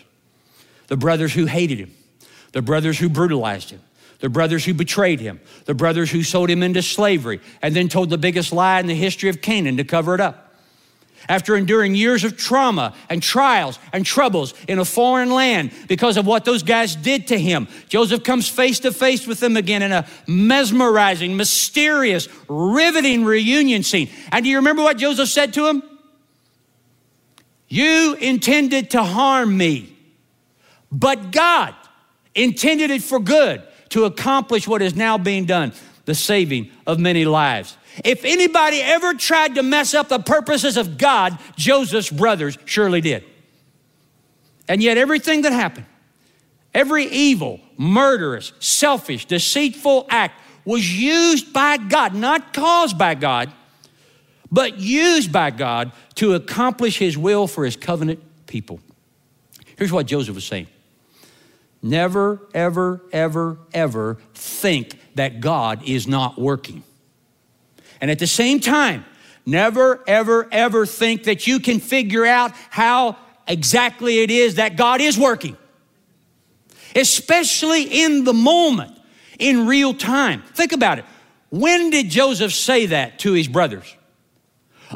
the 0.86 0.96
brothers 0.96 1.32
who 1.32 1.46
hated 1.46 1.78
him, 1.78 1.94
the 2.52 2.60
brothers 2.60 2.98
who 2.98 3.08
brutalized 3.08 3.70
him, 3.70 3.80
the 4.20 4.28
brothers 4.28 4.64
who 4.64 4.74
betrayed 4.74 5.18
him, 5.18 5.40
the 5.64 5.74
brothers 5.74 6.10
who 6.10 6.22
sold 6.22 6.50
him 6.50 6.62
into 6.62 6.82
slavery, 6.82 7.40
and 7.62 7.74
then 7.74 7.88
told 7.88 8.10
the 8.10 8.18
biggest 8.18 8.52
lie 8.52 8.80
in 8.80 8.86
the 8.86 8.94
history 8.94 9.30
of 9.30 9.40
Canaan 9.40 9.78
to 9.78 9.84
cover 9.84 10.14
it 10.14 10.20
up 10.20 10.43
after 11.28 11.56
enduring 11.56 11.94
years 11.94 12.24
of 12.24 12.36
trauma 12.36 12.94
and 13.08 13.22
trials 13.22 13.78
and 13.92 14.04
troubles 14.04 14.54
in 14.68 14.78
a 14.78 14.84
foreign 14.84 15.30
land 15.30 15.72
because 15.88 16.16
of 16.16 16.26
what 16.26 16.44
those 16.44 16.62
guys 16.62 16.96
did 16.96 17.28
to 17.28 17.38
him. 17.38 17.68
Joseph 17.88 18.24
comes 18.24 18.48
face 18.48 18.80
to 18.80 18.92
face 18.92 19.26
with 19.26 19.40
them 19.40 19.56
again 19.56 19.82
in 19.82 19.92
a 19.92 20.06
mesmerizing, 20.26 21.36
mysterious, 21.36 22.28
riveting 22.48 23.24
reunion 23.24 23.82
scene. 23.82 24.08
And 24.32 24.44
do 24.44 24.50
you 24.50 24.56
remember 24.56 24.82
what 24.82 24.98
Joseph 24.98 25.28
said 25.28 25.54
to 25.54 25.66
him? 25.66 25.82
You 27.68 28.14
intended 28.14 28.90
to 28.90 29.02
harm 29.02 29.56
me, 29.56 29.96
but 30.92 31.32
God 31.32 31.74
intended 32.34 32.90
it 32.90 33.02
for 33.02 33.18
good 33.18 33.62
to 33.90 34.04
accomplish 34.04 34.68
what 34.68 34.82
is 34.82 34.94
now 34.94 35.18
being 35.18 35.44
done 35.44 35.72
the 36.04 36.14
saving 36.14 36.70
of 36.86 36.98
many 36.98 37.24
lives. 37.24 37.76
If 38.02 38.24
anybody 38.24 38.80
ever 38.80 39.14
tried 39.14 39.54
to 39.54 39.62
mess 39.62 39.94
up 39.94 40.08
the 40.08 40.18
purposes 40.18 40.76
of 40.76 40.98
God, 40.98 41.38
Joseph's 41.56 42.10
brothers 42.10 42.58
surely 42.64 43.00
did. 43.00 43.24
And 44.66 44.82
yet, 44.82 44.96
everything 44.96 45.42
that 45.42 45.52
happened, 45.52 45.86
every 46.72 47.04
evil, 47.04 47.60
murderous, 47.76 48.52
selfish, 48.58 49.26
deceitful 49.26 50.06
act 50.08 50.40
was 50.64 50.98
used 50.98 51.52
by 51.52 51.76
God, 51.76 52.14
not 52.14 52.54
caused 52.54 52.98
by 52.98 53.14
God, 53.14 53.52
but 54.50 54.78
used 54.78 55.30
by 55.30 55.50
God 55.50 55.92
to 56.16 56.34
accomplish 56.34 56.98
His 56.98 57.18
will 57.18 57.46
for 57.46 57.64
His 57.64 57.76
covenant 57.76 58.20
people. 58.46 58.80
Here's 59.76 59.92
what 59.92 60.06
Joseph 60.06 60.34
was 60.34 60.44
saying 60.44 60.68
Never, 61.82 62.40
ever, 62.54 63.02
ever, 63.12 63.58
ever 63.72 64.18
think 64.34 64.98
that 65.16 65.40
God 65.40 65.86
is 65.86 66.06
not 66.06 66.40
working. 66.40 66.82
And 68.00 68.10
at 68.10 68.18
the 68.18 68.26
same 68.26 68.60
time, 68.60 69.04
never, 69.46 70.02
ever, 70.06 70.48
ever 70.50 70.86
think 70.86 71.24
that 71.24 71.46
you 71.46 71.60
can 71.60 71.80
figure 71.80 72.26
out 72.26 72.52
how 72.70 73.16
exactly 73.46 74.20
it 74.20 74.30
is 74.30 74.56
that 74.56 74.76
God 74.76 75.00
is 75.00 75.18
working, 75.18 75.56
especially 76.94 77.82
in 77.82 78.24
the 78.24 78.34
moment, 78.34 78.98
in 79.38 79.66
real 79.66 79.94
time. 79.94 80.42
Think 80.54 80.72
about 80.72 80.98
it. 80.98 81.04
When 81.50 81.90
did 81.90 82.10
Joseph 82.10 82.52
say 82.52 82.86
that 82.86 83.20
to 83.20 83.32
his 83.32 83.48
brothers? 83.48 83.94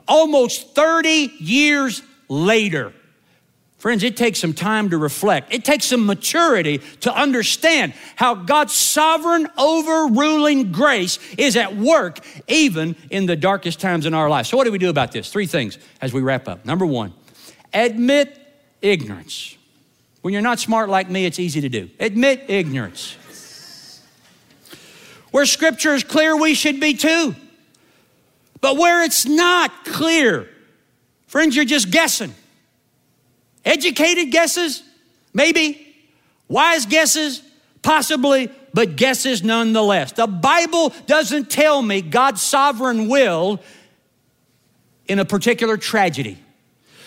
Almost 0.06 0.74
30 0.74 1.32
years 1.38 2.02
later. 2.28 2.92
Friends, 3.78 4.02
it 4.02 4.16
takes 4.16 4.40
some 4.40 4.54
time 4.54 4.90
to 4.90 4.98
reflect. 4.98 5.54
It 5.54 5.64
takes 5.64 5.84
some 5.84 6.04
maturity 6.04 6.78
to 7.00 7.14
understand 7.14 7.94
how 8.16 8.34
God's 8.34 8.74
sovereign, 8.74 9.46
overruling 9.56 10.72
grace 10.72 11.20
is 11.38 11.56
at 11.56 11.76
work 11.76 12.18
even 12.48 12.96
in 13.08 13.26
the 13.26 13.36
darkest 13.36 13.78
times 13.78 14.04
in 14.04 14.14
our 14.14 14.28
lives. 14.28 14.48
So, 14.48 14.56
what 14.56 14.64
do 14.64 14.72
we 14.72 14.78
do 14.78 14.90
about 14.90 15.12
this? 15.12 15.30
Three 15.30 15.46
things 15.46 15.78
as 16.00 16.12
we 16.12 16.20
wrap 16.20 16.48
up. 16.48 16.64
Number 16.64 16.84
one, 16.84 17.14
admit 17.72 18.36
ignorance. 18.82 19.56
When 20.22 20.32
you're 20.32 20.42
not 20.42 20.58
smart 20.58 20.88
like 20.88 21.08
me, 21.08 21.24
it's 21.24 21.38
easy 21.38 21.60
to 21.60 21.68
do. 21.68 21.88
Admit 22.00 22.46
ignorance. 22.48 23.16
Where 25.30 25.46
scripture 25.46 25.94
is 25.94 26.02
clear, 26.02 26.36
we 26.36 26.54
should 26.54 26.80
be 26.80 26.94
too. 26.94 27.36
But 28.60 28.76
where 28.76 29.04
it's 29.04 29.24
not 29.24 29.84
clear, 29.84 30.48
friends, 31.28 31.54
you're 31.54 31.64
just 31.64 31.92
guessing. 31.92 32.34
Educated 33.64 34.30
guesses? 34.30 34.82
Maybe. 35.32 35.94
Wise 36.48 36.86
guesses? 36.86 37.42
Possibly, 37.82 38.50
but 38.74 38.96
guesses 38.96 39.42
nonetheless. 39.42 40.12
The 40.12 40.26
Bible 40.26 40.92
doesn't 41.06 41.50
tell 41.50 41.80
me 41.80 42.02
God's 42.02 42.42
sovereign 42.42 43.08
will 43.08 43.60
in 45.06 45.18
a 45.18 45.24
particular 45.24 45.76
tragedy. 45.76 46.38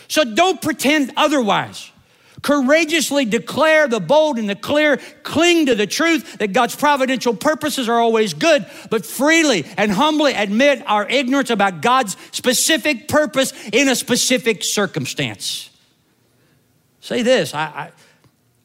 So 0.07 0.23
don't 0.23 0.61
pretend 0.61 1.13
otherwise. 1.15 1.91
Courageously 2.41 3.25
declare 3.25 3.87
the 3.87 3.99
bold 3.99 4.39
and 4.39 4.49
the 4.49 4.55
clear, 4.55 4.97
cling 5.23 5.67
to 5.67 5.75
the 5.75 5.85
truth 5.85 6.39
that 6.39 6.53
God's 6.53 6.75
providential 6.75 7.35
purposes 7.35 7.87
are 7.87 7.99
always 7.99 8.33
good, 8.33 8.65
but 8.89 9.05
freely 9.05 9.65
and 9.77 9.91
humbly 9.91 10.33
admit 10.33 10.83
our 10.87 11.07
ignorance 11.07 11.51
about 11.51 11.81
God's 11.81 12.17
specific 12.31 13.07
purpose 13.07 13.53
in 13.71 13.87
a 13.87 13.95
specific 13.95 14.63
circumstance. 14.63 15.70
Say 17.01 17.23
this 17.23 17.53
I, 17.53 17.91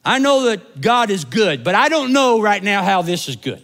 I, 0.05 0.15
I 0.15 0.19
know 0.19 0.45
that 0.45 0.79
God 0.79 1.09
is 1.09 1.25
good, 1.25 1.63
but 1.63 1.75
I 1.75 1.89
don't 1.89 2.13
know 2.13 2.39
right 2.39 2.63
now 2.63 2.83
how 2.83 3.01
this 3.01 3.27
is 3.27 3.35
good. 3.35 3.61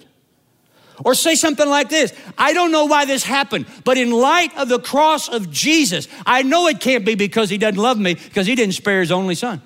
Or 1.06 1.16
say 1.16 1.36
something 1.36 1.68
like 1.68 1.90
this 1.90 2.14
I 2.38 2.54
don't 2.54 2.72
know 2.72 2.86
why 2.86 3.06
this 3.06 3.24
happened, 3.24 3.66
but 3.86 3.98
in 3.98 4.12
light 4.12 4.56
of 4.58 4.68
the 4.68 4.80
cross 4.80 5.30
of 5.30 5.50
Jesus, 5.50 6.08
I 6.26 6.44
know 6.44 6.68
it 6.68 6.82
can't 6.82 7.06
be 7.06 7.16
because 7.16 7.50
he 7.50 7.58
doesn't 7.58 7.82
love 7.82 7.98
me, 7.98 8.16
because 8.16 8.46
he 8.46 8.56
didn't 8.56 8.74
spare 8.74 9.00
his 9.00 9.12
only 9.12 9.36
son. 9.36 9.62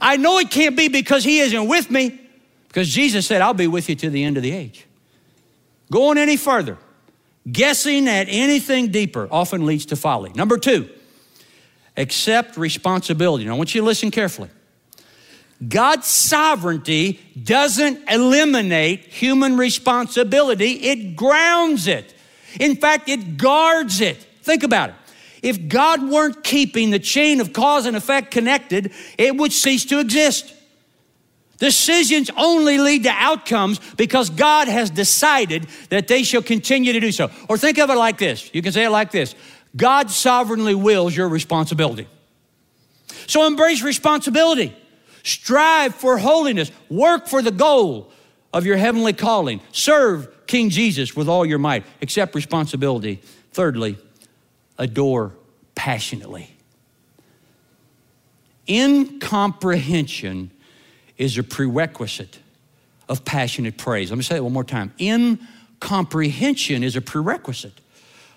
I 0.00 0.16
know 0.16 0.38
it 0.38 0.50
can't 0.50 0.76
be 0.76 0.88
because 0.88 1.24
he 1.24 1.40
isn't 1.40 1.66
with 1.66 1.90
me, 1.90 2.20
because 2.68 2.88
Jesus 2.88 3.26
said, 3.26 3.40
I'll 3.40 3.54
be 3.54 3.66
with 3.66 3.88
you 3.88 3.96
to 3.96 4.10
the 4.10 4.22
end 4.22 4.36
of 4.36 4.42
the 4.42 4.52
age. 4.52 4.86
Going 5.90 6.18
any 6.18 6.36
further, 6.36 6.78
guessing 7.50 8.06
at 8.06 8.28
anything 8.28 8.92
deeper 8.92 9.26
often 9.30 9.66
leads 9.66 9.86
to 9.86 9.96
folly. 9.96 10.30
Number 10.34 10.56
two, 10.56 10.88
accept 12.00 12.56
responsibility. 12.56 13.44
Now, 13.44 13.54
I 13.54 13.58
want 13.58 13.74
you 13.74 13.80
to 13.80 13.86
listen 13.86 14.10
carefully. 14.10 14.48
God's 15.66 16.06
sovereignty 16.06 17.20
doesn't 17.42 18.10
eliminate 18.10 19.00
human 19.04 19.56
responsibility, 19.56 20.72
it 20.72 21.16
grounds 21.16 21.86
it. 21.86 22.14
In 22.58 22.76
fact, 22.76 23.08
it 23.08 23.36
guards 23.36 24.00
it. 24.00 24.16
Think 24.42 24.62
about 24.62 24.90
it. 24.90 24.94
If 25.42 25.68
God 25.68 26.02
weren't 26.02 26.42
keeping 26.42 26.90
the 26.90 26.98
chain 26.98 27.40
of 27.40 27.52
cause 27.52 27.86
and 27.86 27.96
effect 27.96 28.30
connected, 28.30 28.92
it 29.16 29.36
would 29.36 29.52
cease 29.52 29.84
to 29.86 30.00
exist. 30.00 30.54
Decisions 31.58 32.30
only 32.36 32.78
lead 32.78 33.04
to 33.04 33.10
outcomes 33.10 33.78
because 33.96 34.30
God 34.30 34.66
has 34.66 34.88
decided 34.88 35.66
that 35.90 36.08
they 36.08 36.22
shall 36.22 36.42
continue 36.42 36.94
to 36.94 37.00
do 37.00 37.12
so. 37.12 37.30
Or 37.48 37.58
think 37.58 37.78
of 37.78 37.90
it 37.90 37.96
like 37.96 38.18
this 38.18 38.50
you 38.54 38.62
can 38.62 38.72
say 38.72 38.84
it 38.84 38.90
like 38.90 39.10
this 39.10 39.34
God 39.76 40.10
sovereignly 40.10 40.74
wills 40.74 41.16
your 41.16 41.28
responsibility. 41.28 42.08
So 43.26 43.46
embrace 43.46 43.82
responsibility. 43.82 44.76
Strive 45.22 45.94
for 45.94 46.18
holiness. 46.18 46.72
Work 46.88 47.28
for 47.28 47.42
the 47.42 47.50
goal 47.50 48.10
of 48.52 48.66
your 48.66 48.76
heavenly 48.76 49.12
calling. 49.12 49.60
Serve 49.72 50.28
King 50.46 50.70
Jesus 50.70 51.14
with 51.14 51.28
all 51.28 51.46
your 51.46 51.58
might. 51.58 51.84
Accept 52.02 52.34
responsibility. 52.34 53.20
Thirdly, 53.52 53.98
adore 54.78 55.34
passionately. 55.74 56.50
Incomprehension 58.68 60.50
is 61.18 61.38
a 61.38 61.42
prerequisite 61.42 62.38
of 63.08 63.24
passionate 63.24 63.76
praise. 63.76 64.10
Let 64.10 64.16
me 64.16 64.22
say 64.22 64.36
it 64.36 64.44
one 64.44 64.52
more 64.52 64.64
time. 64.64 64.92
Incomprehension 64.98 66.82
is 66.82 66.96
a 66.96 67.00
prerequisite 67.00 67.80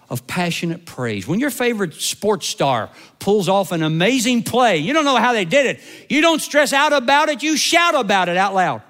of 0.10 0.28
passionate 0.28 0.86
praise. 0.86 1.28
When 1.28 1.40
your 1.40 1.50
favorite 1.50 1.94
sports 1.94 2.48
star 2.48 2.90
pulls 3.20 3.50
off 3.50 3.72
an 3.72 3.84
amazing 3.84 4.44
play, 4.44 4.78
you 4.78 4.94
don't 4.94 5.06
know 5.06 5.16
how 5.16 5.34
they 5.34 5.46
did 5.46 5.66
it. 5.66 5.82
You 6.10 6.22
don't 6.22 6.42
stress 6.42 6.74
out 6.74 6.94
about 6.94 7.30
it, 7.30 7.44
you 7.44 7.58
shout 7.58 7.96
about 7.96 8.30
it 8.30 8.38
out 8.38 8.54
loud. 8.54 8.82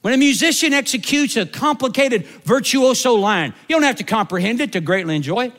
When 0.00 0.14
a 0.14 0.16
musician 0.16 0.72
executes 0.72 1.36
a 1.36 1.44
complicated 1.44 2.26
virtuoso 2.26 3.14
line, 3.14 3.52
you 3.68 3.76
don't 3.76 3.82
have 3.82 3.96
to 3.96 4.04
comprehend 4.04 4.60
it 4.60 4.72
to 4.72 4.80
greatly 4.80 5.16
enjoy 5.16 5.46
it. 5.46 5.52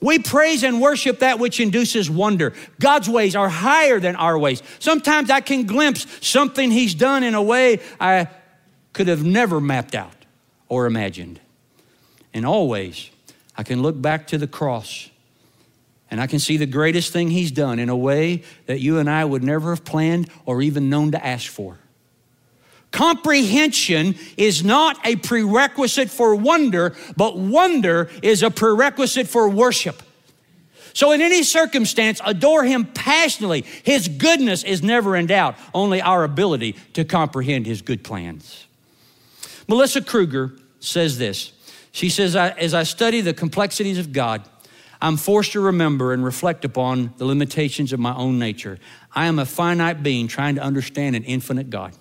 We 0.00 0.18
praise 0.18 0.62
and 0.62 0.80
worship 0.80 1.20
that 1.20 1.38
which 1.38 1.60
induces 1.60 2.10
wonder. 2.10 2.52
God's 2.78 3.08
ways 3.08 3.34
are 3.34 3.48
higher 3.48 3.98
than 4.00 4.16
our 4.16 4.38
ways. 4.38 4.62
Sometimes 4.78 5.30
I 5.30 5.40
can 5.40 5.64
glimpse 5.64 6.06
something 6.20 6.70
He's 6.70 6.94
done 6.94 7.22
in 7.22 7.34
a 7.34 7.42
way 7.42 7.80
I 7.98 8.28
could 8.92 9.08
have 9.08 9.24
never 9.24 9.60
mapped 9.60 9.94
out 9.94 10.26
or 10.68 10.86
imagined. 10.86 11.40
And 12.34 12.44
always, 12.44 13.10
I 13.56 13.62
can 13.62 13.80
look 13.80 14.00
back 14.00 14.26
to 14.28 14.38
the 14.38 14.48
cross 14.48 15.08
and 16.10 16.20
I 16.20 16.26
can 16.26 16.38
see 16.38 16.56
the 16.56 16.66
greatest 16.66 17.12
thing 17.12 17.30
He's 17.30 17.50
done 17.50 17.78
in 17.78 17.88
a 17.88 17.96
way 17.96 18.42
that 18.66 18.80
you 18.80 18.98
and 18.98 19.08
I 19.08 19.24
would 19.24 19.42
never 19.42 19.70
have 19.70 19.84
planned 19.84 20.28
or 20.44 20.60
even 20.60 20.90
known 20.90 21.12
to 21.12 21.24
ask 21.24 21.50
for. 21.50 21.78
Comprehension 22.90 24.14
is 24.36 24.62
not 24.62 24.96
a 25.04 25.16
prerequisite 25.16 26.10
for 26.10 26.36
wonder, 26.36 26.94
but 27.16 27.36
wonder 27.36 28.08
is 28.22 28.44
a 28.44 28.50
prerequisite 28.50 29.26
for 29.26 29.48
worship. 29.48 30.02
So, 30.92 31.10
in 31.10 31.20
any 31.20 31.42
circumstance, 31.42 32.20
adore 32.24 32.62
Him 32.62 32.84
passionately. 32.84 33.62
His 33.82 34.06
goodness 34.06 34.62
is 34.62 34.84
never 34.84 35.16
in 35.16 35.26
doubt, 35.26 35.56
only 35.74 36.00
our 36.00 36.22
ability 36.22 36.76
to 36.92 37.04
comprehend 37.04 37.66
His 37.66 37.82
good 37.82 38.04
plans. 38.04 38.66
Melissa 39.66 40.00
Kruger 40.00 40.52
says 40.78 41.18
this 41.18 41.53
She 41.94 42.08
says, 42.08 42.34
As 42.34 42.74
I 42.74 42.82
study 42.82 43.20
the 43.20 43.32
complexities 43.32 43.98
of 43.98 44.12
God, 44.12 44.42
I'm 45.00 45.16
forced 45.16 45.52
to 45.52 45.60
remember 45.60 46.12
and 46.12 46.24
reflect 46.24 46.64
upon 46.64 47.14
the 47.18 47.24
limitations 47.24 47.92
of 47.92 48.00
my 48.00 48.12
own 48.16 48.36
nature. 48.36 48.80
I 49.14 49.26
am 49.26 49.38
a 49.38 49.46
finite 49.46 50.02
being 50.02 50.26
trying 50.26 50.56
to 50.56 50.60
understand 50.60 51.14
an 51.14 51.22
infinite 51.22 51.70
God. 51.70 51.92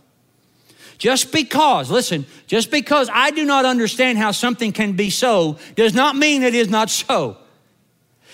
Just 0.98 1.32
because, 1.32 1.92
listen, 1.92 2.26
just 2.48 2.72
because 2.72 3.08
I 3.14 3.30
do 3.30 3.46
not 3.46 3.66
understand 3.66 4.18
how 4.18 4.32
something 4.32 4.72
can 4.72 4.94
be 4.94 5.12
so 5.12 5.60
does 5.76 5.94
not 5.94 6.16
mean 6.16 6.42
it 6.42 6.56
is 6.56 6.72
not 6.72 6.90
so. 6.90 7.38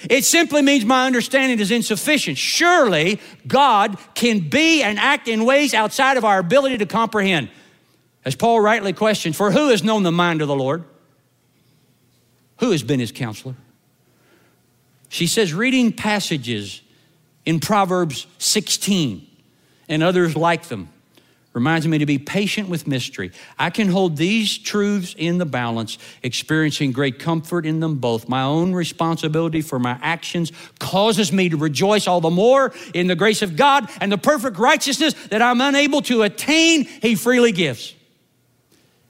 It 0.10 0.24
simply 0.24 0.62
means 0.62 0.86
my 0.86 1.08
understanding 1.08 1.60
is 1.60 1.72
insufficient. 1.72 2.38
Surely 2.38 3.20
God 3.46 3.98
can 4.16 4.48
be 4.48 4.82
and 4.82 4.98
act 4.98 5.28
in 5.28 5.44
ways 5.44 5.74
outside 5.74 6.16
of 6.16 6.24
our 6.24 6.40
ability 6.40 6.78
to 6.78 6.86
comprehend. 6.86 7.50
As 8.24 8.34
Paul 8.34 8.62
rightly 8.62 8.94
questions, 8.94 9.36
for 9.36 9.52
who 9.52 9.68
has 9.72 9.84
known 9.84 10.04
the 10.04 10.12
mind 10.14 10.42
of 10.42 10.48
the 10.48 10.56
Lord? 10.56 10.86
Who 12.60 12.72
has 12.72 12.84
been 12.84 13.00
his 13.00 13.12
counselor? 13.12 13.56
She 15.10 15.28
says, 15.28 15.54
reading 15.54 15.92
passages 15.92 16.82
in 17.46 17.60
Proverbs 17.60 18.28
16 18.38 19.26
and 19.88 20.04
others 20.04 20.36
like 20.36 20.68
them 20.68 20.90
reminds 21.54 21.88
me 21.88 21.98
to 21.98 22.06
be 22.06 22.20
patient 22.20 22.70
with 22.70 22.88
mystery. 22.88 23.32
I 23.58 23.70
can 23.70 23.88
hold 23.88 24.18
these 24.18 24.58
truths 24.58 25.16
in 25.18 25.40
the 25.40 25.46
balance, 25.46 25.98
experiencing 26.22 26.92
great 26.92 27.18
comfort 27.18 27.66
in 27.66 27.80
them 27.80 27.96
both. 27.96 28.30
My 28.30 28.44
own 28.44 28.74
responsibility 28.74 29.62
for 29.62 29.80
my 29.80 29.98
actions 30.02 30.52
causes 30.80 31.34
me 31.34 31.50
to 31.50 31.58
rejoice 31.58 32.08
all 32.08 32.22
the 32.22 32.30
more 32.30 32.72
in 32.94 33.08
the 33.08 33.16
grace 33.16 33.42
of 33.42 33.56
God 33.56 33.90
and 34.00 34.12
the 34.12 34.18
perfect 34.18 34.58
righteousness 34.60 35.16
that 35.30 35.42
I'm 35.42 35.60
unable 35.60 36.02
to 36.04 36.22
attain, 36.22 36.86
He 36.86 37.16
freely 37.16 37.52
gives. 37.52 37.96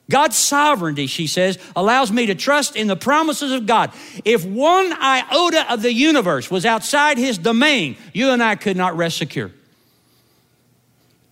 God's 0.09 0.35
sovereignty, 0.35 1.05
she 1.05 1.27
says, 1.27 1.59
allows 1.75 2.11
me 2.11 2.25
to 2.25 2.35
trust 2.35 2.75
in 2.75 2.87
the 2.87 2.95
promises 2.95 3.51
of 3.51 3.67
God. 3.67 3.91
If 4.25 4.43
one 4.43 4.91
iota 4.91 5.71
of 5.71 5.83
the 5.83 5.93
universe 5.93 6.49
was 6.49 6.65
outside 6.65 7.17
His 7.17 7.37
domain, 7.37 7.95
you 8.11 8.31
and 8.31 8.41
I 8.41 8.55
could 8.55 8.75
not 8.75 8.97
rest 8.97 9.17
secure. 9.17 9.51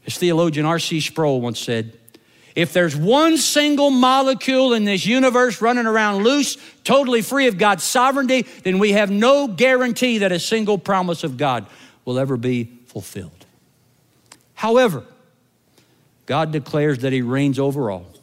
As 0.06 0.18
theologian 0.18 0.66
R.C. 0.66 1.02
Sproul 1.02 1.42
once 1.42 1.60
said, 1.60 1.98
if 2.56 2.74
there's 2.74 2.96
one 2.96 3.38
single 3.38 3.92
molecule 3.92 4.74
in 4.74 4.86
this 4.86 5.06
universe 5.06 5.62
running 5.62 5.86
around 5.86 6.24
loose, 6.24 6.58
totally 6.84 7.22
free 7.22 7.48
of 7.48 7.58
God's 7.58 7.84
sovereignty, 7.84 8.44
then 8.64 8.80
we 8.80 8.94
have 8.94 9.12
no 9.12 9.48
guarantee 9.48 10.20
that 10.20 10.32
a 10.32 10.40
single 10.40 10.78
promise 10.78 11.24
of 11.24 11.38
God 11.38 11.68
will 12.06 12.18
ever 12.18 12.38
be 12.38 12.64
fulfilled. 12.86 13.46
However, 14.56 15.04
God 16.26 16.52
declares 16.52 17.00
that 17.00 17.14
He 17.14 17.22
reigns 17.22 17.60
over 17.60 17.92
all. 17.92 18.17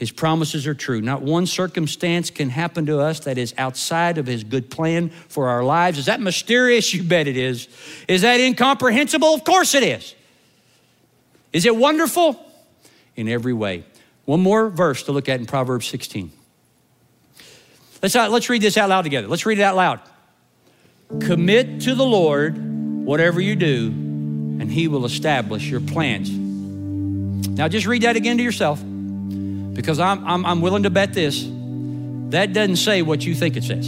His 0.00 0.10
promises 0.10 0.66
are 0.66 0.72
true. 0.72 1.02
Not 1.02 1.20
one 1.20 1.44
circumstance 1.44 2.30
can 2.30 2.48
happen 2.48 2.86
to 2.86 3.00
us 3.00 3.20
that 3.20 3.36
is 3.36 3.52
outside 3.58 4.16
of 4.16 4.26
His 4.26 4.44
good 4.44 4.70
plan 4.70 5.10
for 5.10 5.50
our 5.50 5.62
lives. 5.62 5.98
Is 5.98 6.06
that 6.06 6.22
mysterious? 6.22 6.94
You 6.94 7.02
bet 7.02 7.28
it 7.28 7.36
is. 7.36 7.68
Is 8.08 8.22
that 8.22 8.40
incomprehensible? 8.40 9.34
Of 9.34 9.44
course 9.44 9.74
it 9.74 9.82
is. 9.82 10.14
Is 11.52 11.66
it 11.66 11.76
wonderful? 11.76 12.42
In 13.14 13.28
every 13.28 13.52
way. 13.52 13.84
One 14.24 14.40
more 14.40 14.70
verse 14.70 15.02
to 15.02 15.12
look 15.12 15.28
at 15.28 15.38
in 15.38 15.44
Proverbs 15.44 15.86
16. 15.88 16.32
Let's, 18.02 18.16
uh, 18.16 18.30
let's 18.30 18.48
read 18.48 18.62
this 18.62 18.78
out 18.78 18.88
loud 18.88 19.02
together. 19.02 19.28
Let's 19.28 19.44
read 19.44 19.58
it 19.58 19.62
out 19.62 19.76
loud. 19.76 20.00
Commit 21.20 21.82
to 21.82 21.94
the 21.94 22.06
Lord 22.06 22.56
whatever 23.04 23.38
you 23.38 23.54
do, 23.54 23.88
and 23.88 24.72
He 24.72 24.88
will 24.88 25.04
establish 25.04 25.68
your 25.68 25.80
plans. 25.80 26.30
Now, 26.30 27.68
just 27.68 27.86
read 27.86 28.00
that 28.02 28.16
again 28.16 28.38
to 28.38 28.42
yourself 28.42 28.82
because 29.80 29.98
I'm, 29.98 30.22
I'm, 30.26 30.44
I'm 30.44 30.60
willing 30.60 30.82
to 30.82 30.90
bet 30.90 31.14
this. 31.14 31.42
That 32.30 32.52
doesn't 32.52 32.76
say 32.76 33.00
what 33.00 33.24
you 33.24 33.34
think 33.34 33.56
it 33.56 33.64
says. 33.64 33.86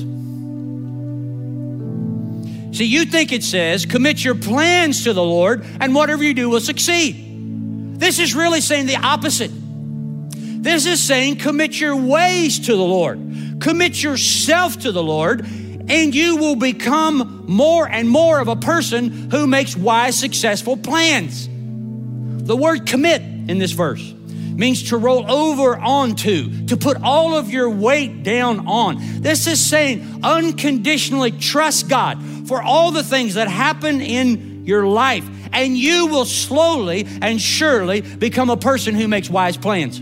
See, 2.76 2.86
you 2.86 3.04
think 3.04 3.30
it 3.30 3.44
says, 3.44 3.84
commit 3.84 4.24
your 4.24 4.34
plans 4.34 5.04
to 5.04 5.12
the 5.12 5.22
Lord, 5.22 5.66
and 5.80 5.94
whatever 5.94 6.24
you 6.24 6.32
do 6.32 6.48
will 6.48 6.60
succeed. 6.60 8.00
This 8.00 8.18
is 8.18 8.34
really 8.34 8.62
saying 8.62 8.86
the 8.86 8.96
opposite. 8.96 9.50
This 9.52 10.86
is 10.86 11.02
saying 11.02 11.36
commit 11.36 11.78
your 11.78 11.94
ways 11.94 12.60
to 12.60 12.74
the 12.74 12.82
Lord, 12.82 13.58
commit 13.60 14.02
yourself 14.02 14.78
to 14.80 14.92
the 14.92 15.02
Lord, 15.02 15.44
and 15.44 16.14
you 16.14 16.38
will 16.38 16.56
become 16.56 17.44
more 17.46 17.86
and 17.86 18.08
more 18.08 18.40
of 18.40 18.48
a 18.48 18.56
person 18.56 19.30
who 19.30 19.46
makes 19.46 19.76
wise, 19.76 20.18
successful 20.18 20.78
plans. 20.78 21.48
The 21.48 22.56
word 22.56 22.86
commit 22.86 23.20
in 23.20 23.58
this 23.58 23.72
verse 23.72 24.14
means 24.54 24.90
to 24.90 24.96
roll 24.96 25.30
over 25.30 25.76
onto, 25.76 26.66
to 26.66 26.76
put 26.76 27.02
all 27.02 27.34
of 27.34 27.50
your 27.50 27.70
weight 27.70 28.22
down 28.22 28.66
on. 28.66 28.96
This 29.20 29.46
is 29.46 29.64
saying 29.64 30.20
unconditionally 30.22 31.32
trust 31.32 31.88
God 31.88 32.22
for 32.46 32.62
all 32.62 32.90
the 32.90 33.02
things 33.02 33.34
that 33.34 33.48
happen 33.48 34.00
in 34.00 34.66
your 34.66 34.86
life 34.86 35.28
and 35.52 35.76
you 35.76 36.06
will 36.06 36.24
slowly 36.24 37.06
and 37.20 37.40
surely 37.40 38.00
become 38.00 38.50
a 38.50 38.56
person 38.56 38.94
who 38.94 39.06
makes 39.06 39.28
wise 39.28 39.56
plans. 39.56 40.00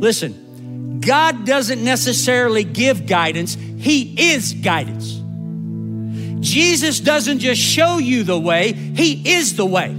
Listen, 0.00 1.00
God 1.00 1.46
doesn't 1.46 1.82
necessarily 1.82 2.64
give 2.64 3.06
guidance, 3.06 3.54
He 3.54 4.32
is 4.32 4.52
guidance. 4.52 5.20
Jesus 6.40 7.00
doesn't 7.00 7.38
just 7.38 7.60
show 7.60 7.98
you 7.98 8.24
the 8.24 8.38
way, 8.38 8.72
He 8.72 9.32
is 9.34 9.56
the 9.56 9.64
way. 9.64 9.94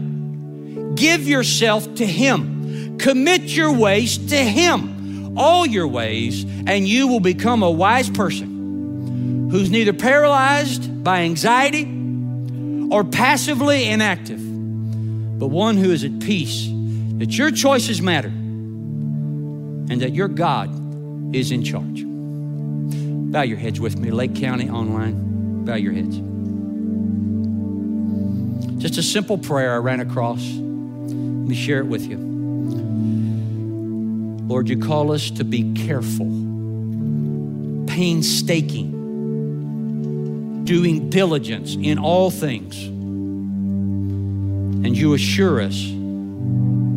Give 0.95 1.27
yourself 1.27 1.95
to 1.95 2.05
Him, 2.05 2.54
commit 2.99 3.41
your 3.43 3.73
ways 3.73 4.17
to 4.29 4.37
Him, 4.37 5.37
all 5.37 5.65
your 5.65 5.87
ways, 5.87 6.43
and 6.67 6.87
you 6.87 7.07
will 7.07 7.19
become 7.19 7.63
a 7.63 7.71
wise 7.71 8.09
person 8.09 9.49
who's 9.51 9.69
neither 9.69 9.93
paralyzed 9.93 11.03
by 11.03 11.21
anxiety 11.21 11.83
or 12.91 13.03
passively 13.03 13.85
inactive, 13.89 14.39
but 15.39 15.47
one 15.47 15.77
who 15.77 15.91
is 15.91 16.03
at 16.03 16.19
peace 16.19 16.67
that 17.17 17.37
your 17.37 17.51
choices 17.51 18.01
matter 18.01 18.27
and 18.27 20.01
that 20.01 20.13
your 20.13 20.27
God 20.27 21.35
is 21.35 21.51
in 21.51 21.63
charge. 21.63 22.03
Bow 23.31 23.41
your 23.41 23.57
heads 23.57 23.79
with 23.79 23.97
me, 23.97 24.11
Lake 24.11 24.35
County 24.35 24.69
Online. 24.69 25.63
Bow 25.65 25.75
your 25.75 25.93
heads. 25.93 26.17
Just 28.81 28.97
a 28.97 29.03
simple 29.03 29.37
prayer 29.37 29.73
I 29.73 29.77
ran 29.77 29.99
across. 29.99 30.41
Let 30.41 31.49
me 31.49 31.55
share 31.55 31.79
it 31.79 31.87
with 31.87 32.05
you. 32.07 32.34
Lord, 34.47 34.69
you 34.69 34.77
call 34.77 35.11
us 35.11 35.31
to 35.31 35.43
be 35.43 35.73
careful, 35.73 36.27
painstaking 37.87 38.91
doing 40.65 41.09
diligence 41.09 41.75
in 41.75 41.97
all 41.99 42.29
things. 42.31 42.91
and 44.85 44.95
you 44.95 45.15
assure 45.15 45.61
us 45.61 45.83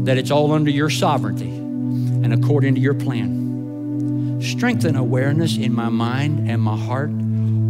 that 0.05 0.19
it's 0.19 0.31
all 0.31 0.53
under 0.53 0.71
your 0.71 0.91
sovereignty 0.91 1.49
and 1.49 2.35
according 2.35 2.75
to 2.75 2.81
your 2.83 2.93
plan. 2.93 4.39
Strengthen 4.43 4.95
awareness 4.95 5.57
in 5.57 5.73
my 5.73 5.89
mind 5.89 6.51
and 6.51 6.61
my 6.61 6.77
heart 6.77 7.11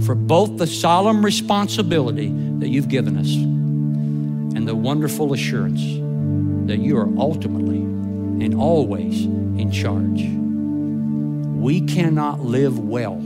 for 0.05 0.17
both 0.17 0.57
the 0.57 0.67
solemn 0.67 1.25
responsibility 1.25 2.33
that 2.59 2.69
you've 2.69 2.89
given 2.89 3.17
us 3.17 3.33
and 3.33 4.67
the 4.67 4.75
wonderful 4.75 5.33
assurance 5.33 5.81
that 6.67 6.79
you 6.79 6.97
are 6.99 7.09
ultimately 7.17 7.79
and 8.45 8.55
always 8.57 9.25
in 9.59 9.71
charge. 9.71 10.23
We 11.61 11.81
cannot 11.83 12.41
live 12.41 12.79
well 12.79 13.17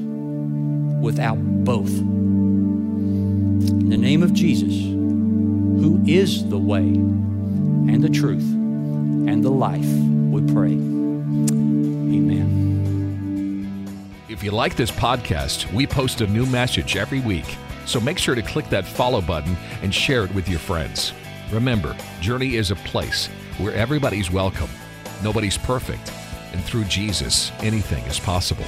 without 1.01 1.37
both. 1.65 1.91
In 1.91 3.89
the 3.91 3.97
name 3.97 4.23
of 4.23 4.33
Jesus, 4.33 4.73
who 4.73 6.03
is 6.07 6.49
the 6.49 6.59
way 6.59 6.81
and 6.81 8.03
the 8.03 8.09
truth 8.09 8.43
and 8.43 9.45
the 9.45 9.51
life, 9.51 9.85
we 9.85 10.41
pray. 10.53 10.73
Amen. 10.73 12.63
If 14.29 14.43
you 14.43 14.51
like 14.51 14.77
this 14.77 14.91
podcast, 14.91 15.71
we 15.73 15.87
post 15.87 16.21
a 16.23 16.27
new 16.27 16.47
message 16.47 16.97
every 16.97 17.21
week. 17.21 17.57
So 17.85 18.01
make 18.01 18.19
sure 18.19 18.35
to 18.35 18.43
click 18.43 18.69
that 18.71 18.87
follow 18.87 19.21
button 19.21 19.57
and 19.83 19.95
share 19.95 20.25
it 20.25 20.35
with 20.35 20.49
your 20.49 20.59
friends. 20.59 21.13
Remember, 21.51 21.95
Journey 22.21 22.57
is 22.57 22.71
a 22.71 22.77
place 22.77 23.29
where 23.59 23.75
everybody's 23.75 24.31
welcome, 24.31 24.71
nobody's 25.23 25.59
perfect, 25.59 26.11
and 26.53 26.63
through 26.65 26.85
Jesus, 26.85 27.53
anything 27.61 28.05
is 28.05 28.19
possible. 28.19 28.67